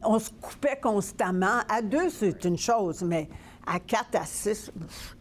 on 0.03 0.19
se 0.19 0.31
coupait 0.31 0.79
constamment. 0.83 1.59
À 1.69 1.83
deux, 1.83 2.09
c'est 2.09 2.43
une 2.45 2.57
chose, 2.57 3.03
mais 3.03 3.29
à 3.67 3.79
quatre, 3.81 4.15
à 4.15 4.25
six, 4.25 4.71
pff, 4.71 5.17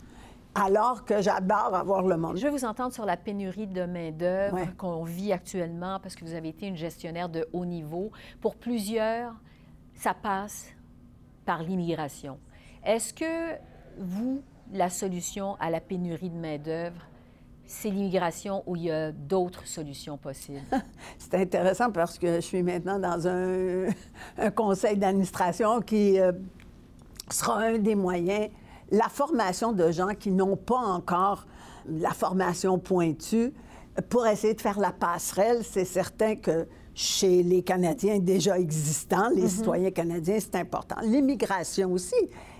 alors 0.59 1.05
que 1.05 1.21
j'adore 1.21 1.73
avoir 1.75 2.03
le 2.03 2.17
monde. 2.17 2.37
Je 2.37 2.45
veux 2.47 2.51
vous 2.51 2.65
entendre 2.65 2.93
sur 2.93 3.05
la 3.05 3.17
pénurie 3.17 3.67
de 3.67 3.85
main-d'œuvre 3.85 4.55
Ouais. 4.55 4.67
qu'on 4.77 5.03
vit 5.03 5.31
actuellement 5.33 5.99
parce 5.99 6.15
que 6.15 6.25
vous 6.25 6.33
avez 6.33 6.49
été 6.49 6.67
une 6.67 6.75
gestionnaire 6.75 7.29
de 7.29 7.47
haut 7.53 7.65
niveau. 7.65 8.11
Pour 8.41 8.55
plusieurs, 8.55 9.33
ça 9.95 10.13
passe 10.13 10.67
par 11.45 11.63
l'immigration. 11.63 12.37
Est-ce 12.85 13.13
que 13.13 13.55
vous, 13.97 14.41
la 14.71 14.89
solution 14.89 15.55
à 15.59 15.69
la 15.69 15.79
pénurie 15.81 16.29
de 16.29 16.37
main-d'œuvre, 16.37 17.01
c'est 17.65 17.89
l'immigration 17.89 18.63
ou 18.65 18.75
il 18.75 18.83
y 18.83 18.91
a 18.91 19.11
d'autres 19.11 19.67
solutions 19.67 20.17
possibles? 20.17 20.61
C'est 21.19 21.35
intéressant 21.35 21.91
parce 21.91 22.17
que 22.17 22.35
je 22.35 22.39
suis 22.41 22.63
maintenant 22.63 22.97
dans 22.97 23.27
un, 23.27 23.85
un 24.39 24.49
conseil 24.51 24.97
d'administration 24.97 25.79
qui 25.81 26.19
euh, 26.19 26.31
sera 27.29 27.59
un 27.59 27.77
des 27.77 27.93
moyens. 27.93 28.49
La 28.91 29.09
formation 29.09 29.71
de 29.71 29.91
gens 29.91 30.15
qui 30.17 30.31
n'ont 30.31 30.55
pas 30.55 30.79
encore 30.79 31.45
la 31.87 32.11
formation 32.11 32.79
pointue 32.79 33.53
pour 34.09 34.25
essayer 34.27 34.53
de 34.53 34.61
faire 34.61 34.79
la 34.79 34.91
passerelle, 34.91 35.63
c'est 35.63 35.85
certain 35.85 36.35
que 36.35 36.67
chez 36.93 37.43
les 37.43 37.61
Canadiens 37.61 38.19
déjà 38.19 38.59
existants, 38.59 39.29
les 39.33 39.47
citoyens 39.47 39.91
canadiens, 39.91 40.37
c'est 40.39 40.55
important. 40.55 40.97
L'immigration 41.03 41.93
aussi. 41.93 42.15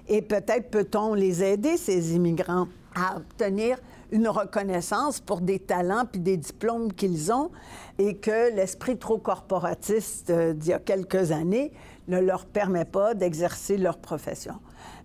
Et 0.07 0.21
peut-être 0.21 0.71
peut-on 0.71 1.13
les 1.13 1.43
aider, 1.43 1.77
ces 1.77 2.15
immigrants, 2.15 2.67
à 2.95 3.17
obtenir 3.17 3.77
une 4.11 4.27
reconnaissance 4.27 5.19
pour 5.19 5.41
des 5.41 5.59
talents 5.59 6.05
puis 6.09 6.21
des 6.21 6.37
diplômes 6.37 6.91
qu'ils 6.93 7.31
ont 7.31 7.51
et 7.97 8.17
que 8.17 8.55
l'esprit 8.55 8.97
trop 8.97 9.17
corporatiste 9.17 10.29
euh, 10.29 10.53
d'il 10.53 10.69
y 10.69 10.73
a 10.73 10.79
quelques 10.79 11.31
années 11.31 11.71
ne 12.07 12.19
leur 12.19 12.45
permet 12.45 12.85
pas 12.85 13.13
d'exercer 13.13 13.77
leur 13.77 13.99
profession. 13.99 14.55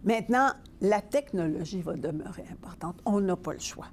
Maintenant, 0.05 0.51
la 0.81 1.01
technologie 1.01 1.81
va 1.81 1.95
demeurer 1.95 2.45
importante. 2.53 2.97
On 3.05 3.21
n'a 3.21 3.37
pas 3.37 3.53
le 3.53 3.59
choix. 3.59 3.87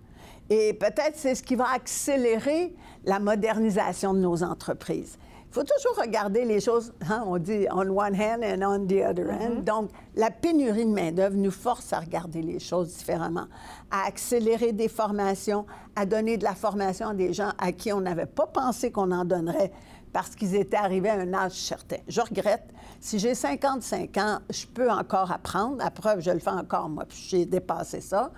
Et 0.49 0.73
peut-être 0.73 1.15
c'est 1.15 1.35
ce 1.35 1.43
qui 1.43 1.55
va 1.55 1.71
accélérer 1.71 2.75
la 3.05 3.19
modernisation 3.19 4.13
de 4.13 4.19
nos 4.19 4.43
entreprises. 4.43 5.17
Il 5.51 5.53
faut 5.53 5.63
toujours 5.63 6.01
regarder 6.01 6.45
les 6.45 6.61
choses, 6.61 6.93
hein, 7.09 7.25
on 7.27 7.37
dit 7.37 7.67
on 7.71 7.81
one 7.89 8.15
hand 8.15 8.41
and 8.41 8.61
on 8.65 8.87
the 8.87 9.03
other 9.03 9.29
hand. 9.29 9.65
Donc, 9.65 9.89
la 10.15 10.31
pénurie 10.31 10.85
de 10.85 10.91
main-d'œuvre 10.91 11.35
nous 11.35 11.51
force 11.51 11.91
à 11.91 11.99
regarder 11.99 12.41
les 12.41 12.59
choses 12.59 12.95
différemment, 12.95 13.47
à 13.89 14.07
accélérer 14.07 14.71
des 14.71 14.87
formations, 14.87 15.65
à 15.97 16.05
donner 16.05 16.37
de 16.37 16.45
la 16.45 16.55
formation 16.55 17.09
à 17.09 17.13
des 17.13 17.33
gens 17.33 17.51
à 17.57 17.73
qui 17.73 17.91
on 17.91 17.99
n'avait 17.99 18.27
pas 18.27 18.47
pensé 18.47 18.91
qu'on 18.91 19.11
en 19.11 19.25
donnerait 19.25 19.73
parce 20.13 20.35
qu'ils 20.35 20.55
étaient 20.55 20.77
arrivés 20.77 21.09
à 21.09 21.19
un 21.19 21.33
âge 21.33 21.53
certain. 21.53 21.97
Je 22.07 22.21
regrette. 22.21 22.73
Si 22.99 23.17
j'ai 23.17 23.33
55 23.33 24.17
ans, 24.17 24.39
je 24.49 24.65
peux 24.67 24.89
encore 24.91 25.31
apprendre. 25.31 25.77
La 25.77 25.91
preuve, 25.91 26.21
je 26.21 26.31
le 26.31 26.39
fais 26.39 26.49
encore, 26.49 26.89
moi, 26.89 27.05
puis 27.07 27.25
j'ai 27.29 27.45
dépassé 27.45 28.01
ça. 28.01 28.31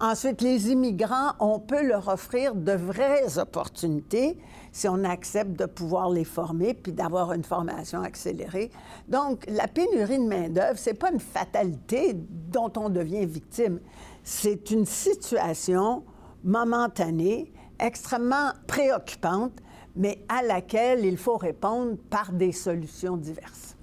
Ensuite, 0.00 0.42
les 0.42 0.70
immigrants, 0.70 1.32
on 1.40 1.58
peut 1.58 1.84
leur 1.84 2.06
offrir 2.06 2.54
de 2.54 2.72
vraies 2.72 3.38
opportunités 3.38 4.38
si 4.70 4.88
on 4.88 5.02
accepte 5.02 5.58
de 5.58 5.66
pouvoir 5.66 6.08
les 6.10 6.24
former 6.24 6.74
puis 6.74 6.92
d'avoir 6.92 7.32
une 7.32 7.42
formation 7.42 8.02
accélérée. 8.02 8.70
Donc, 9.08 9.44
la 9.48 9.66
pénurie 9.66 10.18
de 10.18 10.28
main-d'œuvre, 10.28 10.78
c'est 10.78 10.94
pas 10.94 11.10
une 11.10 11.18
fatalité 11.18 12.14
dont 12.14 12.72
on 12.76 12.90
devient 12.90 13.26
victime. 13.26 13.80
C'est 14.22 14.70
une 14.70 14.86
situation 14.86 16.04
momentanée, 16.44 17.52
extrêmement 17.80 18.52
préoccupante, 18.68 19.52
mais 19.96 20.18
à 20.28 20.42
laquelle 20.42 21.04
il 21.04 21.16
faut 21.16 21.36
répondre 21.36 21.96
par 22.10 22.32
des 22.32 22.52
solutions 22.52 23.16
diverses. 23.16 23.76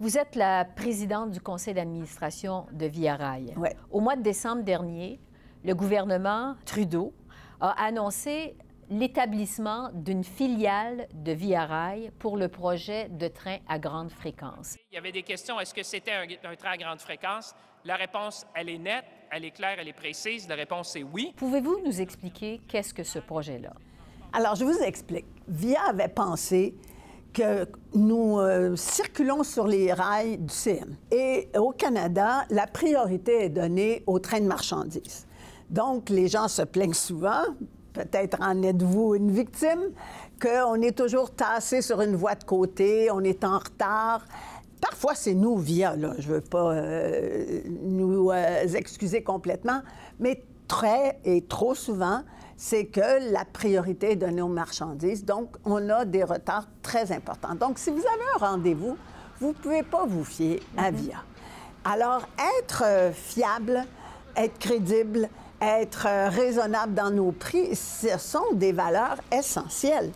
Vous 0.00 0.18
êtes 0.18 0.34
la 0.34 0.64
présidente 0.64 1.30
du 1.30 1.40
conseil 1.40 1.74
d'administration 1.74 2.66
de 2.72 2.86
Via 2.86 3.14
Rail. 3.14 3.54
Ouais. 3.56 3.76
Au 3.90 4.00
mois 4.00 4.16
de 4.16 4.22
décembre 4.22 4.62
dernier, 4.62 5.20
le 5.64 5.74
gouvernement 5.74 6.56
Trudeau 6.64 7.12
a 7.60 7.84
annoncé 7.84 8.56
l'établissement 8.90 9.90
d'une 9.94 10.24
filiale 10.24 11.06
de 11.14 11.32
Via 11.32 11.64
Rail 11.64 12.10
pour 12.18 12.36
le 12.36 12.48
projet 12.48 13.08
de 13.08 13.28
train 13.28 13.58
à 13.68 13.78
grande 13.78 14.10
fréquence. 14.10 14.76
Il 14.90 14.96
y 14.96 14.98
avait 14.98 15.12
des 15.12 15.22
questions. 15.22 15.60
Est-ce 15.60 15.72
que 15.72 15.84
c'était 15.84 16.10
un, 16.10 16.50
un 16.50 16.56
train 16.56 16.72
à 16.72 16.76
grande 16.76 17.00
fréquence? 17.00 17.54
La 17.84 17.96
réponse, 17.96 18.44
elle 18.54 18.68
est 18.68 18.78
nette, 18.78 19.04
elle 19.30 19.44
est 19.44 19.50
claire, 19.50 19.76
elle 19.78 19.88
est 19.88 19.92
précise. 19.92 20.48
La 20.48 20.56
réponse, 20.56 20.90
c'est 20.90 21.02
oui. 21.04 21.32
Pouvez-vous 21.36 21.80
nous 21.86 22.00
expliquer 22.00 22.60
qu'est-ce 22.68 22.92
que 22.92 23.04
ce 23.04 23.18
projet-là? 23.18 23.72
Alors, 24.34 24.54
je 24.54 24.64
vous 24.64 24.78
explique. 24.78 25.26
VIA 25.46 25.82
avait 25.90 26.08
pensé 26.08 26.74
que 27.34 27.66
nous 27.94 28.38
euh, 28.38 28.76
circulons 28.76 29.42
sur 29.42 29.66
les 29.66 29.92
rails 29.92 30.38
du 30.38 30.52
CN. 30.52 30.96
Et 31.10 31.50
au 31.58 31.70
Canada, 31.70 32.44
la 32.48 32.66
priorité 32.66 33.44
est 33.44 33.48
donnée 33.50 34.02
aux 34.06 34.18
trains 34.18 34.40
de 34.40 34.46
marchandises. 34.46 35.26
Donc, 35.68 36.08
les 36.08 36.28
gens 36.28 36.48
se 36.48 36.62
plaignent 36.62 36.94
souvent, 36.94 37.42
peut-être 37.92 38.38
en 38.40 38.62
êtes-vous 38.62 39.16
une 39.16 39.30
victime, 39.30 39.90
qu'on 40.40 40.80
est 40.80 40.96
toujours 40.96 41.30
tassé 41.30 41.82
sur 41.82 42.00
une 42.00 42.16
voie 42.16 42.34
de 42.34 42.44
côté, 42.44 43.10
on 43.10 43.20
est 43.20 43.44
en 43.44 43.58
retard. 43.58 44.24
Parfois, 44.80 45.14
c'est 45.14 45.34
nous 45.34 45.58
via, 45.58 45.94
là. 45.94 46.14
Je 46.18 46.28
veux 46.28 46.40
pas 46.40 46.72
euh, 46.72 47.60
nous 47.82 48.30
euh, 48.30 48.66
excuser 48.74 49.22
complètement, 49.22 49.82
mais 50.18 50.42
très 50.68 51.20
et 51.24 51.42
trop 51.42 51.74
souvent, 51.74 52.22
c'est 52.56 52.86
que 52.86 53.32
la 53.32 53.44
priorité 53.44 54.12
est 54.12 54.16
donnée 54.16 54.42
aux 54.42 54.48
marchandises. 54.48 55.24
Donc, 55.24 55.56
on 55.64 55.88
a 55.88 56.04
des 56.04 56.24
retards 56.24 56.66
très 56.82 57.12
importants. 57.12 57.54
Donc, 57.54 57.78
si 57.78 57.90
vous 57.90 57.98
avez 58.00 58.24
un 58.36 58.46
rendez-vous, 58.46 58.96
vous 59.40 59.48
ne 59.48 59.52
pouvez 59.54 59.82
pas 59.82 60.04
vous 60.06 60.24
fier 60.24 60.60
à 60.76 60.90
VIA. 60.90 61.22
Alors, 61.84 62.28
être 62.60 62.84
euh, 62.86 63.12
fiable, 63.12 63.84
être 64.36 64.58
crédible, 64.58 65.28
être 65.60 66.06
euh, 66.06 66.28
raisonnable 66.28 66.94
dans 66.94 67.10
nos 67.10 67.32
prix, 67.32 67.74
ce 67.74 68.18
sont 68.18 68.52
des 68.54 68.72
valeurs 68.72 69.18
essentielles. 69.32 70.12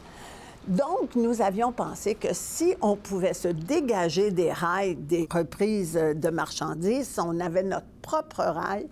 Donc, 0.68 1.14
nous 1.14 1.42
avions 1.42 1.70
pensé 1.70 2.16
que 2.16 2.28
si 2.32 2.74
on 2.80 2.96
pouvait 2.96 3.34
se 3.34 3.46
dégager 3.46 4.32
des 4.32 4.52
rails 4.52 4.96
des 4.96 5.28
reprises 5.30 5.94
de 5.94 6.28
marchandises, 6.28 7.20
on 7.24 7.38
avait 7.38 7.62
notre 7.62 7.86
propre 8.02 8.42
rail, 8.42 8.88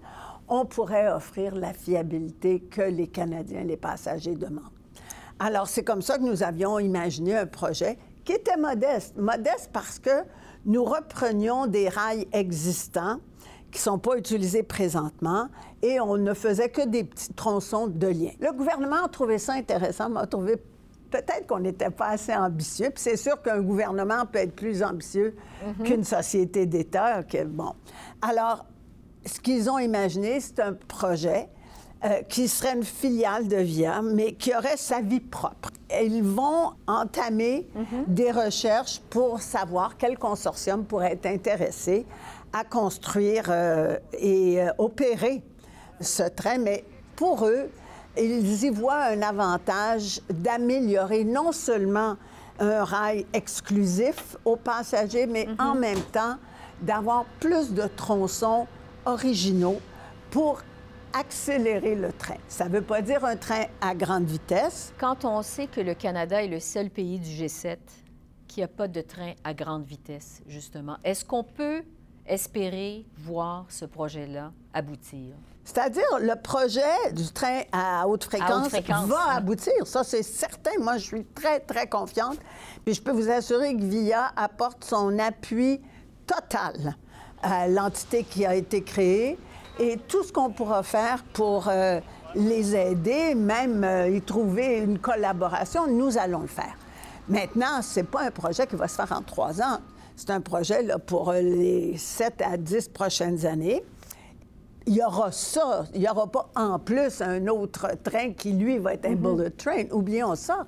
on 0.49 0.65
pourrait 0.65 1.11
offrir 1.11 1.55
la 1.55 1.73
fiabilité 1.73 2.61
que 2.61 2.83
les 2.83 3.07
Canadiens, 3.07 3.65
les 3.65 3.77
passagers 3.77 4.35
demandent. 4.35 4.65
Alors, 5.39 5.67
c'est 5.67 5.83
comme 5.83 6.03
ça 6.03 6.19
que 6.19 6.23
nous 6.23 6.43
avions 6.43 6.79
imaginé 6.79 7.37
un 7.37 7.47
projet 7.47 7.99
qui 8.25 8.33
était 8.33 8.57
modeste. 8.57 9.17
Modeste 9.17 9.71
parce 9.73 9.99
que 9.99 10.25
nous 10.65 10.85
reprenions 10.85 11.67
des 11.67 11.89
rails 11.89 12.27
existants 12.33 13.19
qui 13.71 13.79
ne 13.79 13.83
sont 13.83 13.99
pas 13.99 14.17
utilisés 14.17 14.63
présentement 14.63 15.49
et 15.83 15.99
on 16.01 16.17
ne 16.17 16.33
faisait 16.33 16.69
que 16.69 16.87
des 16.87 17.05
petits 17.05 17.35
tronçons 17.35 17.89
de 17.89 18.07
liens. 18.07 18.33
Le 18.41 18.53
gouvernement 18.53 19.05
a 19.05 19.09
trouvé 19.09 19.39
ça 19.39 19.55
intéressant, 19.55 20.09
m'a 20.09 20.27
trouvé 20.27 20.57
peut-être 21.11 21.47
qu'on 21.47 21.61
n'était 21.61 21.91
pas 21.91 22.09
assez 22.11 22.35
ambitieux. 22.35 22.91
Puis 22.91 23.03
c'est 23.03 23.17
sûr 23.17 23.41
qu'un 23.43 23.61
gouvernement 23.61 24.27
peut 24.27 24.39
être 24.39 24.55
plus 24.55 24.83
ambitieux 24.83 25.37
qu'une 25.85 26.05
société 26.05 26.67
d'État. 26.67 27.23
bon. 27.47 27.75
Alors, 28.23 28.67
ce 29.27 29.41
qu'ils 29.41 29.71
ont 29.71 29.79
imaginé, 29.79 30.41
c'est 30.41 30.61
un 30.61 30.73
projet 30.73 31.49
euh, 32.05 32.23
qui 32.29 32.49
serait 32.49 32.75
une 32.75 32.85
filiale 32.85 33.49
de 33.49 33.57
VIA, 33.57 34.03
mais 34.03 34.33
qui 34.33 34.55
aurait 34.55 34.77
sa 34.77 35.01
vie 35.01 35.21
propre. 35.21 35.71
Ils 35.91 36.23
vont 36.23 36.73
entamer 36.87 37.69
des 38.07 38.31
recherches 38.31 39.01
pour 39.11 39.41
savoir 39.41 39.97
quel 39.97 40.19
consortium 40.19 40.85
pourrait 40.85 41.13
être 41.13 41.27
intéressé 41.27 42.05
à 42.53 42.65
construire 42.65 43.45
euh, 43.49 43.97
et 44.13 44.61
euh, 44.61 44.71
opérer 44.79 45.43
ce 46.01 46.25
train, 46.25 46.59
mais 46.59 46.85
pour 47.17 47.47
eux, 47.47 47.71
ils 48.19 48.65
y 48.65 48.71
voient 48.71 49.05
un 49.05 49.23
avantage 49.23 50.21
d'améliorer 50.29 51.25
non 51.25 51.53
seulement 51.53 52.17
un 52.61 52.85
rail 52.85 53.27
exclusif 53.33 54.37
aux 54.45 54.57
passagers, 54.57 55.27
mais 55.27 55.49
en 55.59 55.75
même 55.75 56.03
temps 56.13 56.37
d'avoir 56.83 57.25
plus 57.41 57.73
de 57.73 57.89
tronçons 57.97 58.67
originaux 59.07 59.81
pour 60.31 60.63
accélérer 61.13 61.95
le 61.95 62.13
train. 62.13 62.37
Ça 62.49 62.65
ne 62.65 62.71
veut 62.71 62.83
pas 62.83 63.01
dire 63.01 63.25
un 63.25 63.37
train 63.37 63.65
à 63.81 63.95
grande 63.95 64.25
vitesse. 64.25 64.93
Quand 64.99 65.25
on 65.25 65.43
sait 65.43 65.69
que 65.69 65.81
le 65.81 65.95
Canada 65.95 66.43
est 66.43 66.49
le 66.49 66.61
seul 66.61 66.91
pays 66.91 67.19
du 67.19 67.31
G7 67.31 67.77
qui 68.49 68.61
n'a 68.61 68.69
pas 68.69 68.89
de 68.89 69.01
train 69.01 69.33
à 69.45 69.55
grande 69.55 69.85
vitesse, 69.85 70.43
justement, 70.47 70.97
est-ce 71.05 71.25
qu'on 71.25 71.45
peut 71.45 71.83
espérer 72.27 73.07
voir 73.17 73.67
ce 73.69 73.85
projet-là 73.85 74.53
aboutir? 74.73 75.35
C'est-à-dire, 75.65 76.05
le 76.21 76.35
projet 76.41 77.13
du 77.13 77.27
train 77.33 77.63
à 77.73 78.07
haute 78.07 78.25
fréquence, 78.25 78.69
va 78.71 79.35
aboutir. 79.35 79.87
Ça, 79.87 80.05
c'est 80.05 80.23
certain. 80.23 80.73
Moi, 80.81 80.99
je 80.99 81.05
suis 81.05 81.25
très, 81.25 81.61
très 81.61 81.89
confiante. 81.89 82.39
Puis 82.85 82.95
je 82.95 83.03
peux 83.03 83.13
vous 83.13 83.31
assurer 83.31 83.75
que 83.75 83.83
VIA 83.83 84.31
apporte 84.37 84.85
son 84.85 85.19
appui 85.19 85.81
total 86.27 86.97
à 87.45 87.69
l'entité 87.69 88.25
qui 88.25 88.45
a 88.47 88.55
été 88.55 88.83
créée 88.83 89.39
et 89.79 89.99
tout 90.09 90.23
ce 90.25 90.33
qu'on 90.33 90.51
pourra 90.51 90.83
faire 90.83 91.23
pour 91.33 91.69
euh, 91.69 92.01
les 92.35 92.75
aider, 92.75 93.35
même 93.35 93.85
euh, 93.85 94.09
y 94.09 94.21
trouver 94.23 94.79
une 94.79 94.99
collaboration, 94.99 95.87
nous 95.87 96.17
allons 96.19 96.41
le 96.41 96.49
faire. 96.49 96.77
Maintenant, 97.29 97.83
ce 97.83 98.01
n'est 98.01 98.07
pas 98.07 98.23
un 98.23 98.31
projet 98.31 98.67
qui 98.67 98.77
va 98.77 98.89
se 98.89 98.97
faire 98.97 99.13
en 99.13 99.23
trois 99.23 99.61
ans. 99.61 99.79
C'est 100.17 100.31
un 100.31 100.41
projet 100.41 100.83
là, 100.83 100.99
pour 100.99 101.33
les 101.33 101.97
sept 101.97 102.41
à 102.43 102.57
dix 102.57 102.89
prochaines 102.89 103.45
années. 103.47 103.83
Il 104.87 104.95
y 104.95 105.03
aura 105.03 105.33
ça. 105.33 105.87
Il 105.95 106.01
n'y 106.01 106.09
aura 106.09 106.27
pas 106.27 106.51
en 106.55 106.79
plus 106.79 107.23
un 107.23 107.47
autre 107.49 107.89
train 108.03 108.33
qui, 108.33 108.53
lui, 108.53 108.79
va 108.79 108.95
être 108.95 109.07
un 109.07 109.15
mm-hmm. 109.15 109.37
bullet 109.37 109.51
train. 109.51 109.85
Oublions 109.91 110.35
ça. 110.35 110.67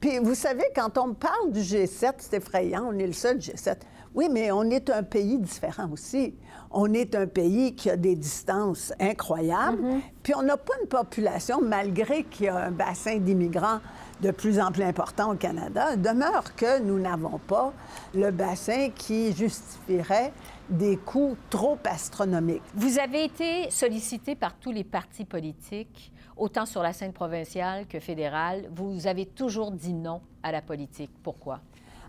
Puis, 0.00 0.18
vous 0.18 0.34
savez, 0.34 0.64
quand 0.74 0.96
on 0.98 1.14
parle 1.14 1.52
du 1.52 1.60
G7, 1.60 2.12
c'est 2.18 2.36
effrayant, 2.36 2.88
on 2.88 2.98
est 2.98 3.06
le 3.06 3.12
seul 3.12 3.38
G7. 3.38 3.76
Oui, 4.16 4.28
mais 4.30 4.50
on 4.50 4.62
est 4.70 4.88
un 4.88 5.02
pays 5.02 5.38
différent 5.38 5.90
aussi. 5.92 6.34
On 6.70 6.94
est 6.94 7.14
un 7.14 7.26
pays 7.26 7.74
qui 7.74 7.90
a 7.90 7.96
des 7.96 8.16
distances 8.16 8.92
incroyables, 8.98 9.82
mm-hmm. 9.82 10.00
puis 10.22 10.34
on 10.34 10.42
n'a 10.42 10.56
pas 10.56 10.72
une 10.80 10.88
population, 10.88 11.60
malgré 11.60 12.24
qu'il 12.24 12.46
y 12.46 12.48
a 12.48 12.56
un 12.56 12.70
bassin 12.70 13.18
d'immigrants 13.18 13.80
de 14.22 14.30
plus 14.30 14.58
en 14.58 14.72
plus 14.72 14.84
important 14.84 15.32
au 15.32 15.36
Canada, 15.36 15.96
demeure 15.96 16.54
que 16.56 16.80
nous 16.80 16.98
n'avons 16.98 17.38
pas 17.38 17.74
le 18.14 18.30
bassin 18.30 18.88
qui 18.94 19.34
justifierait 19.34 20.32
des 20.70 20.96
coûts 20.96 21.36
trop 21.50 21.78
astronomiques. 21.84 22.62
Vous 22.74 22.98
avez 22.98 23.24
été 23.24 23.70
sollicité 23.70 24.34
par 24.34 24.54
tous 24.56 24.72
les 24.72 24.84
partis 24.84 25.26
politiques, 25.26 26.10
autant 26.38 26.64
sur 26.64 26.82
la 26.82 26.94
scène 26.94 27.12
provinciale 27.12 27.86
que 27.86 28.00
fédérale. 28.00 28.70
Vous 28.74 29.06
avez 29.06 29.26
toujours 29.26 29.72
dit 29.72 29.92
non 29.92 30.22
à 30.42 30.52
la 30.52 30.62
politique. 30.62 31.10
Pourquoi? 31.22 31.60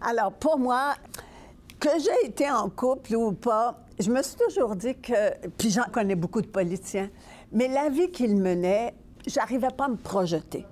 Alors, 0.02 0.32
pour 0.32 0.58
moi, 0.58 0.94
que 1.80 1.90
j'ai 2.00 2.28
été 2.28 2.50
en 2.50 2.70
couple 2.70 3.16
ou 3.16 3.32
pas, 3.32 3.80
je 4.00 4.12
me 4.12 4.22
suis 4.22 4.38
toujours 4.38 4.76
dit 4.76 4.96
que, 4.96 5.48
puis 5.58 5.70
j'en 5.70 5.90
connais 5.92 6.16
beaucoup 6.16 6.42
de 6.42 6.48
politiciens, 6.48 7.10
mais 7.52 7.68
la 7.68 7.90
vie 7.90 8.12
qu'ils 8.12 8.36
menaient, 8.36 8.94
j'arrivais 9.26 9.72
pas 9.76 9.86
à 9.86 9.90
me 9.90 9.98
projeter. 9.98 10.66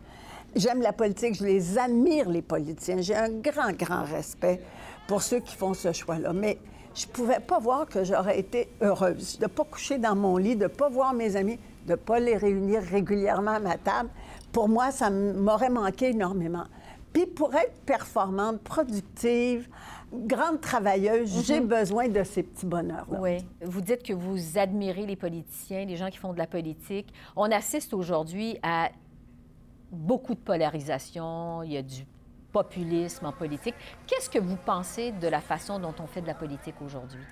J'aime 0.56 0.82
la 0.82 0.94
politique, 0.94 1.36
je 1.36 1.44
les 1.44 1.78
admire, 1.78 2.30
les 2.30 2.42
politiciens. 2.42 3.02
J'ai 3.02 3.16
un 3.16 3.30
grand, 3.30 3.74
grand 3.74 4.04
respect 4.04 4.62
pour 5.06 5.22
ceux 5.22 5.40
qui 5.40 5.54
font 5.54 5.74
ce 5.74 5.92
choix-là. 5.92 6.32
Mais 6.32 6.60
je 6.94 7.06
pouvais 7.08 7.42
pas 7.42 7.60
voir 7.60 7.88
que 7.88 8.06
j'aurais 8.06 8.40
été 8.40 8.70
heureuse 8.82 9.38
de 9.38 9.48
pas 9.48 9.66
coucher 9.66 9.98
dans 9.98 10.16
mon 10.16 10.38
lit, 10.38 10.56
de 10.56 10.68
pas 10.68 10.88
voir 10.88 11.14
mes 11.14 11.36
amis, 11.36 11.60
de 11.86 11.96
pas 11.96 12.20
les 12.20 12.38
réunir 12.38 12.82
régulièrement 12.84 13.52
à 13.52 13.60
ma 13.60 13.78
table. 13.78 14.10
Pour 14.54 14.70
moi, 14.70 14.92
ça 14.92 15.10
m'aurait 15.10 15.70
manqué 15.70 16.12
énormément. 16.12 16.64
Puis 17.16 17.28
pour 17.28 17.56
être 17.56 17.80
performante, 17.86 18.60
productive, 18.60 19.70
grande 20.12 20.60
travailleuse, 20.60 21.46
j'ai 21.46 21.62
mhm. 21.62 21.68
besoin 21.68 22.10
de 22.10 22.22
ces 22.26 22.44
petits 22.44 22.66
bonheurs-là. 22.66 23.20
Oui. 23.22 23.38
Vous 23.62 23.80
dites 23.80 24.04
que 24.04 24.12
vous 24.12 24.58
admirez 24.58 25.06
les 25.06 25.16
politiciens, 25.16 25.86
les 25.86 25.96
gens 25.96 26.10
qui 26.10 26.18
font 26.18 26.34
de 26.34 26.38
la 26.38 26.46
politique. 26.46 27.14
On 27.38 27.50
assiste 27.52 27.94
aujourd'hui 27.94 28.58
à 28.64 28.90
beaucoup 29.94 30.34
de 30.34 30.40
polarisation, 30.40 31.64
il 31.64 31.72
y 31.72 31.78
a 31.78 31.82
du 31.82 32.06
populisme 32.52 33.28
en 33.28 33.32
politique. 33.32 33.76
Qu'est-ce 34.06 34.30
que 34.30 34.40
vous 34.40 34.58
pensez 34.58 35.14
de 35.14 35.30
la 35.30 35.40
façon 35.40 35.80
dont 35.80 35.96
on 36.00 36.08
fait 36.08 36.22
de 36.22 36.28
la 36.28 36.34
politique 36.34 36.76
aujourd'hui? 36.86 37.24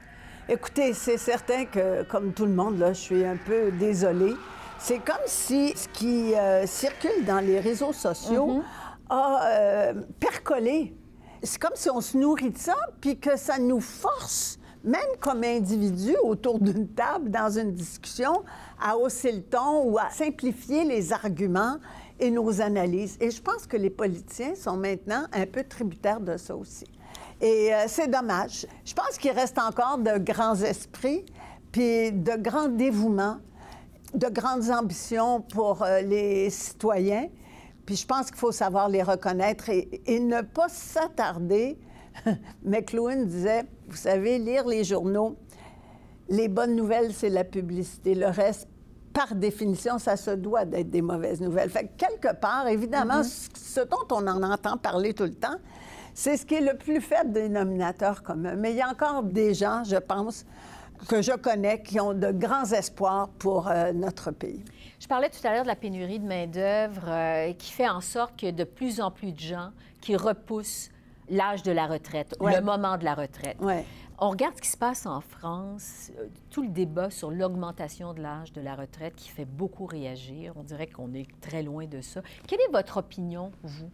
Écoutez, 0.47 0.93
c'est 0.93 1.17
certain 1.17 1.65
que, 1.65 2.03
comme 2.03 2.31
tout 2.31 2.45
le 2.45 2.53
monde, 2.53 2.79
là, 2.79 2.93
je 2.93 3.01
suis 3.01 3.25
un 3.25 3.35
peu 3.35 3.69
désolée. 3.71 4.35
C'est 4.79 4.99
comme 4.99 5.25
si 5.25 5.73
ce 5.75 5.89
qui 5.89 6.35
euh, 6.35 6.65
circule 6.67 7.25
dans 7.25 7.39
les 7.39 7.59
réseaux 7.59 7.91
sociaux 7.91 8.47
mhm. 8.47 8.63
A 9.13 9.47
euh, 9.47 9.93
percolé 10.19 10.93
c'est 11.43 11.59
comme 11.59 11.75
si 11.75 11.89
on 11.89 11.99
se 11.99 12.17
nourrit 12.17 12.51
de 12.51 12.57
ça, 12.57 12.75
puis 13.01 13.19
que 13.19 13.37
ça 13.37 13.59
nous 13.59 13.81
force, 13.81 14.57
même 14.83 15.01
comme 15.19 15.43
individus 15.43 16.15
autour 16.23 16.57
d'une 16.59 16.87
table, 16.87 17.29
dans 17.29 17.49
une 17.49 17.73
discussion, 17.73 18.43
à 18.81 18.97
hausser 18.97 19.33
le 19.33 19.43
ton 19.43 19.83
ou 19.83 19.97
à 19.97 20.09
simplifier 20.09 20.85
les 20.85 21.11
arguments 21.11 21.77
et 22.19 22.31
nos 22.31 22.61
analyses. 22.61 23.17
Et 23.19 23.29
je 23.29 23.41
pense 23.41 23.67
que 23.67 23.75
les 23.75 23.89
politiciens 23.89 24.55
sont 24.55 24.77
maintenant 24.77 25.25
un 25.33 25.45
peu 25.45 25.63
tributaires 25.63 26.21
de 26.21 26.37
ça 26.37 26.55
aussi. 26.55 26.85
Et 27.41 27.73
euh, 27.73 27.85
c'est 27.87 28.07
dommage. 28.07 28.65
Je 28.85 28.93
pense 28.93 29.17
qu'il 29.17 29.31
reste 29.31 29.59
encore 29.59 29.97
de 29.97 30.17
grands 30.17 30.55
esprits, 30.55 31.25
puis 31.73 32.13
de 32.13 32.37
grands 32.37 32.69
dévouements, 32.69 33.39
de 34.13 34.27
grandes 34.27 34.69
ambitions 34.69 35.41
pour 35.41 35.83
euh, 35.83 35.99
les 36.01 36.49
citoyens. 36.49 37.27
Puis 37.85 37.97
je 37.97 38.05
pense 38.05 38.27
qu'il 38.27 38.37
faut 38.37 38.51
savoir 38.51 38.89
les 38.89 39.03
reconnaître 39.03 39.69
et, 39.69 40.19
ne 40.19 40.41
pas 40.41 40.69
s'attarder. 40.69 41.77
McLuhan 42.63 43.25
disait, 43.25 43.63
vous 43.87 43.95
savez, 43.95 44.39
lire 44.39 44.65
les 44.65 44.83
journaux, 44.83 45.35
les 46.29 46.47
bonnes 46.47 46.75
nouvelles, 46.75 47.13
c'est 47.13 47.29
la 47.29 47.43
publicité. 47.43 48.15
Le 48.15 48.27
reste, 48.27 48.67
par 49.13 49.35
définition, 49.35 49.99
ça 49.99 50.15
se 50.15 50.31
doit 50.31 50.65
d'être 50.65 50.89
des 50.89 51.01
mauvaises 51.01 51.41
nouvelles. 51.41 51.69
Fait 51.69 51.85
que 51.85 51.97
quelque 51.97 52.33
part, 52.33 52.67
évidemment, 52.67 53.21
mm-hmm. 53.21 53.57
ce 53.57 53.81
dont 53.81 54.07
on 54.11 54.27
en 54.27 54.41
entend 54.43 54.77
parler 54.77 55.13
tout 55.13 55.23
le 55.23 55.33
temps, 55.33 55.57
c'est 56.13 56.37
ce 56.37 56.45
qui 56.45 56.55
est 56.55 56.61
le 56.61 56.77
plus 56.77 57.01
faible 57.01 57.31
dénominateur 57.31 58.23
commun. 58.23 58.55
Mais 58.55 58.71
il 58.71 58.77
y 58.77 58.81
a 58.81 58.89
encore 58.89 59.23
des 59.23 59.53
gens, 59.53 59.83
je 59.83 59.95
pense, 59.97 60.45
que 61.07 61.21
je 61.21 61.31
connais 61.33 61.81
qui 61.81 61.99
ont 61.99 62.13
de 62.13 62.31
grands 62.31 62.71
espoirs 62.71 63.29
pour 63.39 63.67
euh, 63.67 63.91
notre 63.93 64.31
pays. 64.31 64.63
Je 64.99 65.07
parlais 65.07 65.29
tout 65.29 65.45
à 65.45 65.51
l'heure 65.51 65.63
de 65.63 65.67
la 65.67 65.75
pénurie 65.75 66.19
de 66.19 66.25
main-d'œuvre 66.25 67.07
euh, 67.07 67.53
qui 67.53 67.71
fait 67.71 67.89
en 67.89 68.01
sorte 68.01 68.35
qu'il 68.35 68.47
y 68.47 68.49
a 68.49 68.55
de 68.55 68.63
plus 68.63 69.01
en 69.01 69.11
plus 69.11 69.31
de 69.31 69.39
gens 69.39 69.71
qui 70.01 70.15
repoussent 70.15 70.89
l'âge 71.29 71.63
de 71.63 71.71
la 71.71 71.87
retraite, 71.87 72.35
le 72.39 72.61
moment 72.61 72.97
de 72.97 73.05
la 73.05 73.15
retraite. 73.15 73.57
On 74.19 74.29
regarde 74.29 74.55
ce 74.55 74.61
qui 74.61 74.69
se 74.69 74.77
passe 74.77 75.05
en 75.05 75.21
France, 75.21 76.11
euh, 76.17 76.27
tout 76.49 76.61
le 76.61 76.69
débat 76.69 77.09
sur 77.09 77.31
l'augmentation 77.31 78.13
de 78.13 78.21
l'âge 78.21 78.53
de 78.53 78.61
la 78.61 78.75
retraite 78.75 79.15
qui 79.15 79.29
fait 79.29 79.45
beaucoup 79.45 79.85
réagir. 79.85 80.53
On 80.55 80.63
dirait 80.63 80.87
qu'on 80.87 81.13
est 81.13 81.27
très 81.41 81.63
loin 81.63 81.85
de 81.85 81.99
ça. 81.99 82.21
Quelle 82.47 82.61
est 82.61 82.71
votre 82.71 82.97
opinion, 82.97 83.51
vous, 83.63 83.89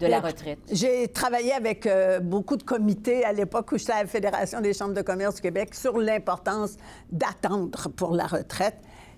de 0.00 0.06
la 0.06 0.20
retraite? 0.20 0.58
J'ai 0.70 1.08
travaillé 1.08 1.52
avec 1.52 1.86
euh, 1.86 2.20
beaucoup 2.20 2.56
de 2.56 2.62
comités 2.62 3.24
à 3.24 3.32
l'époque 3.32 3.72
où 3.72 3.78
j'étais 3.78 3.92
à 3.92 4.02
la 4.02 4.08
Fédération 4.08 4.60
des 4.60 4.72
chambres 4.72 4.94
de 4.94 5.02
commerce 5.02 5.36
du 5.36 5.42
Québec 5.42 5.74
sur 5.74 5.98
l'importance 5.98 6.76
d'attendre 7.10 7.88
pour 7.90 8.14
la 8.14 8.26
retraite. 8.26 8.76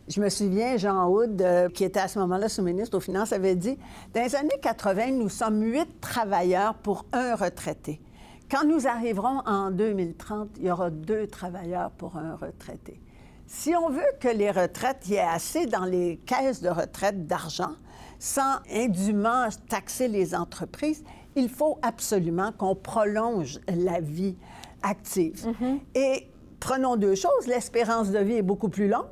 Je 0.08 0.20
me 0.20 0.28
souviens, 0.28 0.76
Jean 0.76 1.08
Houd, 1.08 1.42
euh, 1.42 1.68
qui 1.68 1.82
était 1.82 2.00
à 2.00 2.06
ce 2.06 2.18
moment-là 2.20 2.48
sous-ministre 2.48 2.96
aux 2.96 3.00
Finances, 3.00 3.32
avait 3.32 3.56
dit 3.56 3.76
Dans 4.14 4.22
les 4.22 4.36
années 4.36 4.58
80, 4.62 5.12
nous 5.12 5.28
sommes 5.28 5.62
huit 5.62 6.00
travailleurs 6.00 6.74
pour 6.74 7.06
un 7.12 7.34
retraité. 7.34 8.00
Quand 8.48 8.64
nous 8.64 8.86
arriverons 8.86 9.42
en 9.46 9.72
2030, 9.72 10.50
il 10.58 10.66
y 10.66 10.70
aura 10.70 10.90
deux 10.90 11.26
travailleurs 11.26 11.90
pour 11.90 12.16
un 12.16 12.36
retraité. 12.36 13.00
Si 13.48 13.74
on 13.74 13.90
veut 13.90 14.02
que 14.20 14.28
les 14.28 14.52
retraites, 14.52 15.02
il 15.06 15.12
y 15.12 15.14
ait 15.16 15.20
assez 15.20 15.66
dans 15.66 15.84
les 15.84 16.18
caisses 16.18 16.62
de 16.62 16.68
retraite 16.68 17.26
d'argent, 17.26 17.74
sans 18.18 18.58
indûment 18.72 19.48
taxer 19.68 20.08
les 20.08 20.34
entreprises, 20.34 21.04
il 21.34 21.48
faut 21.48 21.78
absolument 21.82 22.52
qu'on 22.52 22.74
prolonge 22.74 23.60
la 23.68 24.00
vie 24.00 24.36
active. 24.82 25.46
Mm-hmm. 25.46 25.80
Et 25.94 26.28
prenons 26.60 26.96
deux 26.96 27.14
choses, 27.14 27.46
l'espérance 27.46 28.10
de 28.10 28.18
vie 28.18 28.34
est 28.34 28.42
beaucoup 28.42 28.68
plus 28.68 28.88
longue. 28.88 29.04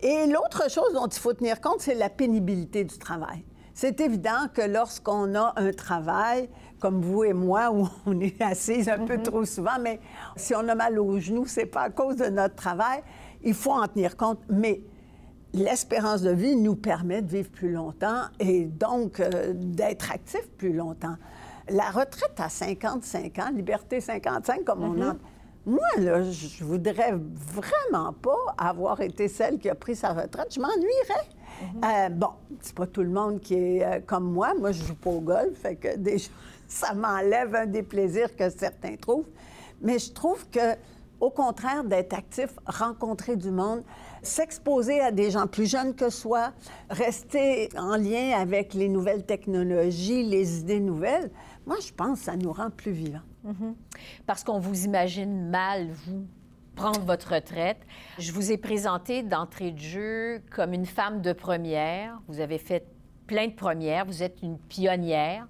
Et 0.00 0.26
l'autre 0.26 0.70
chose 0.70 0.92
dont 0.94 1.06
il 1.06 1.18
faut 1.18 1.32
tenir 1.32 1.60
compte, 1.60 1.80
c'est 1.80 1.94
la 1.94 2.10
pénibilité 2.10 2.84
du 2.84 2.98
travail. 2.98 3.44
C'est 3.74 4.00
évident 4.00 4.48
que 4.52 4.62
lorsqu'on 4.62 5.34
a 5.34 5.54
un 5.56 5.72
travail, 5.72 6.48
comme 6.78 7.00
vous 7.00 7.24
et 7.24 7.32
moi, 7.32 7.70
où 7.72 7.88
on 8.06 8.20
est 8.20 8.40
assise 8.42 8.88
un 8.88 9.06
peu 9.06 9.22
trop 9.22 9.44
souvent, 9.44 9.78
mais 9.80 10.00
si 10.36 10.54
on 10.54 10.68
a 10.68 10.74
mal 10.74 10.98
aux 10.98 11.18
genoux, 11.18 11.46
c'est 11.46 11.66
pas 11.66 11.82
à 11.82 11.90
cause 11.90 12.16
de 12.16 12.26
notre 12.26 12.56
travail. 12.56 13.02
Il 13.42 13.54
faut 13.54 13.72
en 13.72 13.86
tenir 13.86 14.16
compte. 14.16 14.40
Mais 14.48 14.82
l'espérance 15.52 16.22
de 16.22 16.30
vie 16.30 16.56
nous 16.56 16.76
permet 16.76 17.22
de 17.22 17.30
vivre 17.30 17.50
plus 17.50 17.72
longtemps 17.72 18.22
et 18.40 18.64
donc 18.64 19.20
euh, 19.20 19.52
d'être 19.54 20.10
actif 20.12 20.48
plus 20.56 20.72
longtemps. 20.72 21.16
La 21.68 21.90
retraite 21.90 22.38
à 22.38 22.48
55 22.48 23.38
ans, 23.38 23.50
liberté 23.54 24.00
55, 24.00 24.64
comme 24.64 24.82
on 24.82 25.02
en... 25.02 25.16
Moi, 25.64 25.86
là, 25.98 26.22
je 26.24 26.64
voudrais 26.64 27.14
vraiment 27.14 28.12
pas 28.12 28.54
avoir 28.58 29.00
été 29.00 29.28
celle 29.28 29.58
qui 29.58 29.70
a 29.70 29.76
pris 29.76 29.94
sa 29.94 30.12
retraite. 30.12 30.52
Je 30.52 30.60
m'ennuierais. 30.60 31.28
Euh, 31.84 32.08
bon, 32.08 32.30
c'est 32.60 32.74
pas 32.74 32.86
tout 32.88 33.02
le 33.02 33.10
monde 33.10 33.40
qui 33.40 33.54
est 33.54 33.84
euh, 33.84 34.00
comme 34.04 34.32
moi. 34.32 34.54
Moi, 34.58 34.72
je 34.72 34.82
joue 34.82 34.96
pas 34.96 35.10
au 35.10 35.20
golf, 35.20 35.56
fait 35.56 35.76
que 35.76 35.96
déjà, 35.96 36.30
ça 36.66 36.94
m'enlève 36.94 37.54
un 37.54 37.66
des 37.66 37.84
plaisirs 37.84 38.34
que 38.34 38.50
certains 38.50 38.96
trouvent. 38.96 39.28
Mais 39.80 40.00
je 40.00 40.10
trouve 40.12 40.48
que, 40.50 40.74
au 41.22 41.30
contraire 41.30 41.84
d'être 41.84 42.14
actif, 42.14 42.50
rencontrer 42.66 43.36
du 43.36 43.52
monde, 43.52 43.84
s'exposer 44.22 45.00
à 45.00 45.12
des 45.12 45.30
gens 45.30 45.46
plus 45.46 45.70
jeunes 45.70 45.94
que 45.94 46.10
soi, 46.10 46.52
rester 46.90 47.68
en 47.78 47.96
lien 47.96 48.36
avec 48.36 48.74
les 48.74 48.88
nouvelles 48.88 49.24
technologies, 49.24 50.24
les 50.24 50.58
idées 50.58 50.80
nouvelles, 50.80 51.30
moi, 51.64 51.76
je 51.80 51.92
pense 51.92 52.18
que 52.18 52.24
ça 52.24 52.36
nous 52.36 52.52
rend 52.52 52.70
plus 52.70 52.90
vivants. 52.90 53.20
Parce 54.26 54.42
qu'on 54.42 54.58
vous 54.58 54.84
imagine 54.84 55.48
mal, 55.48 55.90
vous, 55.90 56.26
prendre 56.74 57.02
votre 57.02 57.34
retraite. 57.34 57.78
Je 58.18 58.32
vous 58.32 58.50
ai 58.50 58.56
présenté 58.56 59.22
d'entrée 59.22 59.70
de 59.70 59.78
jeu 59.78 60.42
comme 60.50 60.72
une 60.72 60.86
femme 60.86 61.22
de 61.22 61.32
première. 61.32 62.20
Vous 62.26 62.40
avez 62.40 62.58
fait 62.58 62.84
plein 63.28 63.46
de 63.46 63.52
premières. 63.52 64.06
Vous 64.06 64.24
êtes 64.24 64.42
une 64.42 64.58
pionnière. 64.58 65.46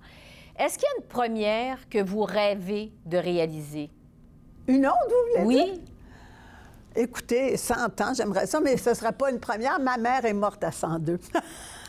Est-ce 0.59 0.77
qu'il 0.77 0.87
y 0.87 0.99
a 0.99 1.03
une 1.03 1.09
première 1.09 1.89
que 1.89 2.03
vous 2.03 2.25
rêvez 2.25 2.93
de 3.07 3.17
réaliser? 3.17 3.89
Une 4.69 4.87
autre, 4.87 4.97
vous 5.09 5.45
voulez 5.45 5.65
dire? 5.65 5.75
Oui. 5.75 5.85
Écoutez, 6.95 7.57
100 7.57 8.01
ans, 8.01 8.13
j'aimerais 8.15 8.47
ça, 8.47 8.61
mais 8.61 8.77
ce 8.77 8.91
ne 8.91 8.95
serait 8.95 9.13
pas 9.13 9.31
une 9.31 9.41
première. 9.41 9.81
Ma 9.81 9.97
mère 9.97 10.25
est 10.25 10.35
morte 10.35 10.63
à 10.63 10.71
102. 10.71 11.19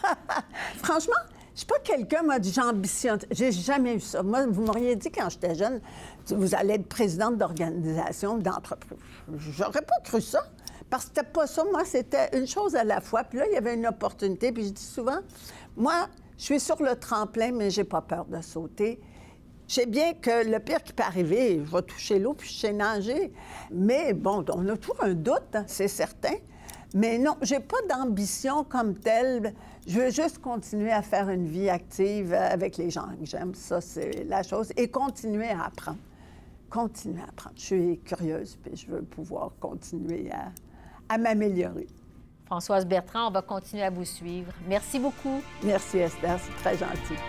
Franchement, 0.77 1.13
je 1.53 1.59
suis 1.59 1.67
pas 1.67 1.79
quelqu'un, 1.83 2.23
moi, 2.23 2.37
j'ambitionne. 2.41 3.19
J'ai 3.29 3.51
jamais 3.51 3.95
eu 3.95 3.99
ça. 3.99 4.23
Moi, 4.23 4.47
vous 4.47 4.63
m'auriez 4.63 4.95
dit 4.95 5.11
quand 5.11 5.29
j'étais 5.29 5.55
jeune, 5.55 5.81
vous 6.27 6.55
allez 6.55 6.75
être 6.75 6.87
présidente 6.87 7.37
d'organisation, 7.37 8.37
d'entreprise. 8.37 8.97
J'aurais 9.37 9.81
pas 9.81 9.99
cru 10.03 10.21
ça. 10.21 10.43
Parce 10.89 11.05
que 11.05 11.11
c'était 11.15 11.29
pas 11.29 11.47
ça. 11.47 11.63
Moi, 11.65 11.83
c'était 11.85 12.29
une 12.37 12.47
chose 12.47 12.75
à 12.75 12.83
la 12.83 13.01
fois. 13.01 13.23
Puis 13.23 13.39
là, 13.39 13.45
il 13.47 13.53
y 13.53 13.57
avait 13.57 13.75
une 13.75 13.85
opportunité. 13.85 14.51
Puis 14.51 14.67
je 14.67 14.69
dis 14.69 14.83
souvent, 14.83 15.19
moi, 15.75 16.07
je 16.37 16.43
suis 16.43 16.59
sur 16.59 16.81
le 16.81 16.95
tremplin, 16.95 17.51
mais 17.51 17.69
j'ai 17.69 17.83
pas 17.83 18.01
peur 18.01 18.25
de 18.25 18.41
sauter. 18.41 18.99
Je 19.67 19.75
sais 19.75 19.85
bien 19.85 20.13
que 20.13 20.49
le 20.49 20.59
pire 20.59 20.83
qui 20.83 20.93
peut 20.93 21.03
arriver, 21.03 21.61
je 21.65 21.75
vais 21.75 21.81
toucher 21.81 22.19
l'eau 22.19 22.33
puis 22.33 22.49
je 22.49 22.59
sais 22.59 22.73
nager. 22.73 23.31
Mais 23.71 24.13
bon, 24.13 24.43
on 24.53 24.67
a 24.67 24.77
toujours 24.77 25.03
un 25.03 25.13
doute, 25.13 25.55
hein, 25.55 25.63
c'est 25.67 25.87
certain. 25.87 26.35
Mais 26.93 27.17
non, 27.17 27.37
j'ai 27.41 27.59
pas 27.59 27.77
d'ambition 27.89 28.63
comme 28.63 28.93
telle. 28.95 29.53
Je 29.87 29.99
veux 29.99 30.11
juste 30.11 30.39
continuer 30.39 30.91
à 30.91 31.01
faire 31.01 31.29
une 31.29 31.47
vie 31.47 31.69
active 31.69 32.33
avec 32.33 32.77
les 32.77 32.91
gens 32.91 33.07
que 33.19 33.25
j'aime. 33.25 33.55
Ça, 33.55 33.81
c'est 33.81 34.25
la 34.25 34.43
chose. 34.43 34.71
Et 34.77 34.89
continuer 34.89 35.49
à 35.49 35.65
apprendre. 35.65 35.97
Continuer 36.69 37.21
à 37.21 37.29
apprendre. 37.29 37.55
Je 37.57 37.63
suis 37.63 37.99
curieuse, 37.99 38.57
puis 38.61 38.75
je 38.75 38.87
veux 38.87 39.01
pouvoir 39.01 39.51
continuer 39.59 40.29
à, 40.31 40.51
à 41.09 41.17
m'améliorer. 41.17 41.87
Françoise 42.45 42.85
Bertrand, 42.85 43.29
on 43.29 43.31
va 43.31 43.41
continuer 43.41 43.83
à 43.83 43.89
vous 43.89 44.05
suivre. 44.05 44.53
Merci 44.67 44.99
beaucoup. 44.99 45.41
Merci, 45.63 45.97
Esther. 45.97 46.39
C'est 46.39 46.61
très 46.63 46.77
gentil. 46.77 47.19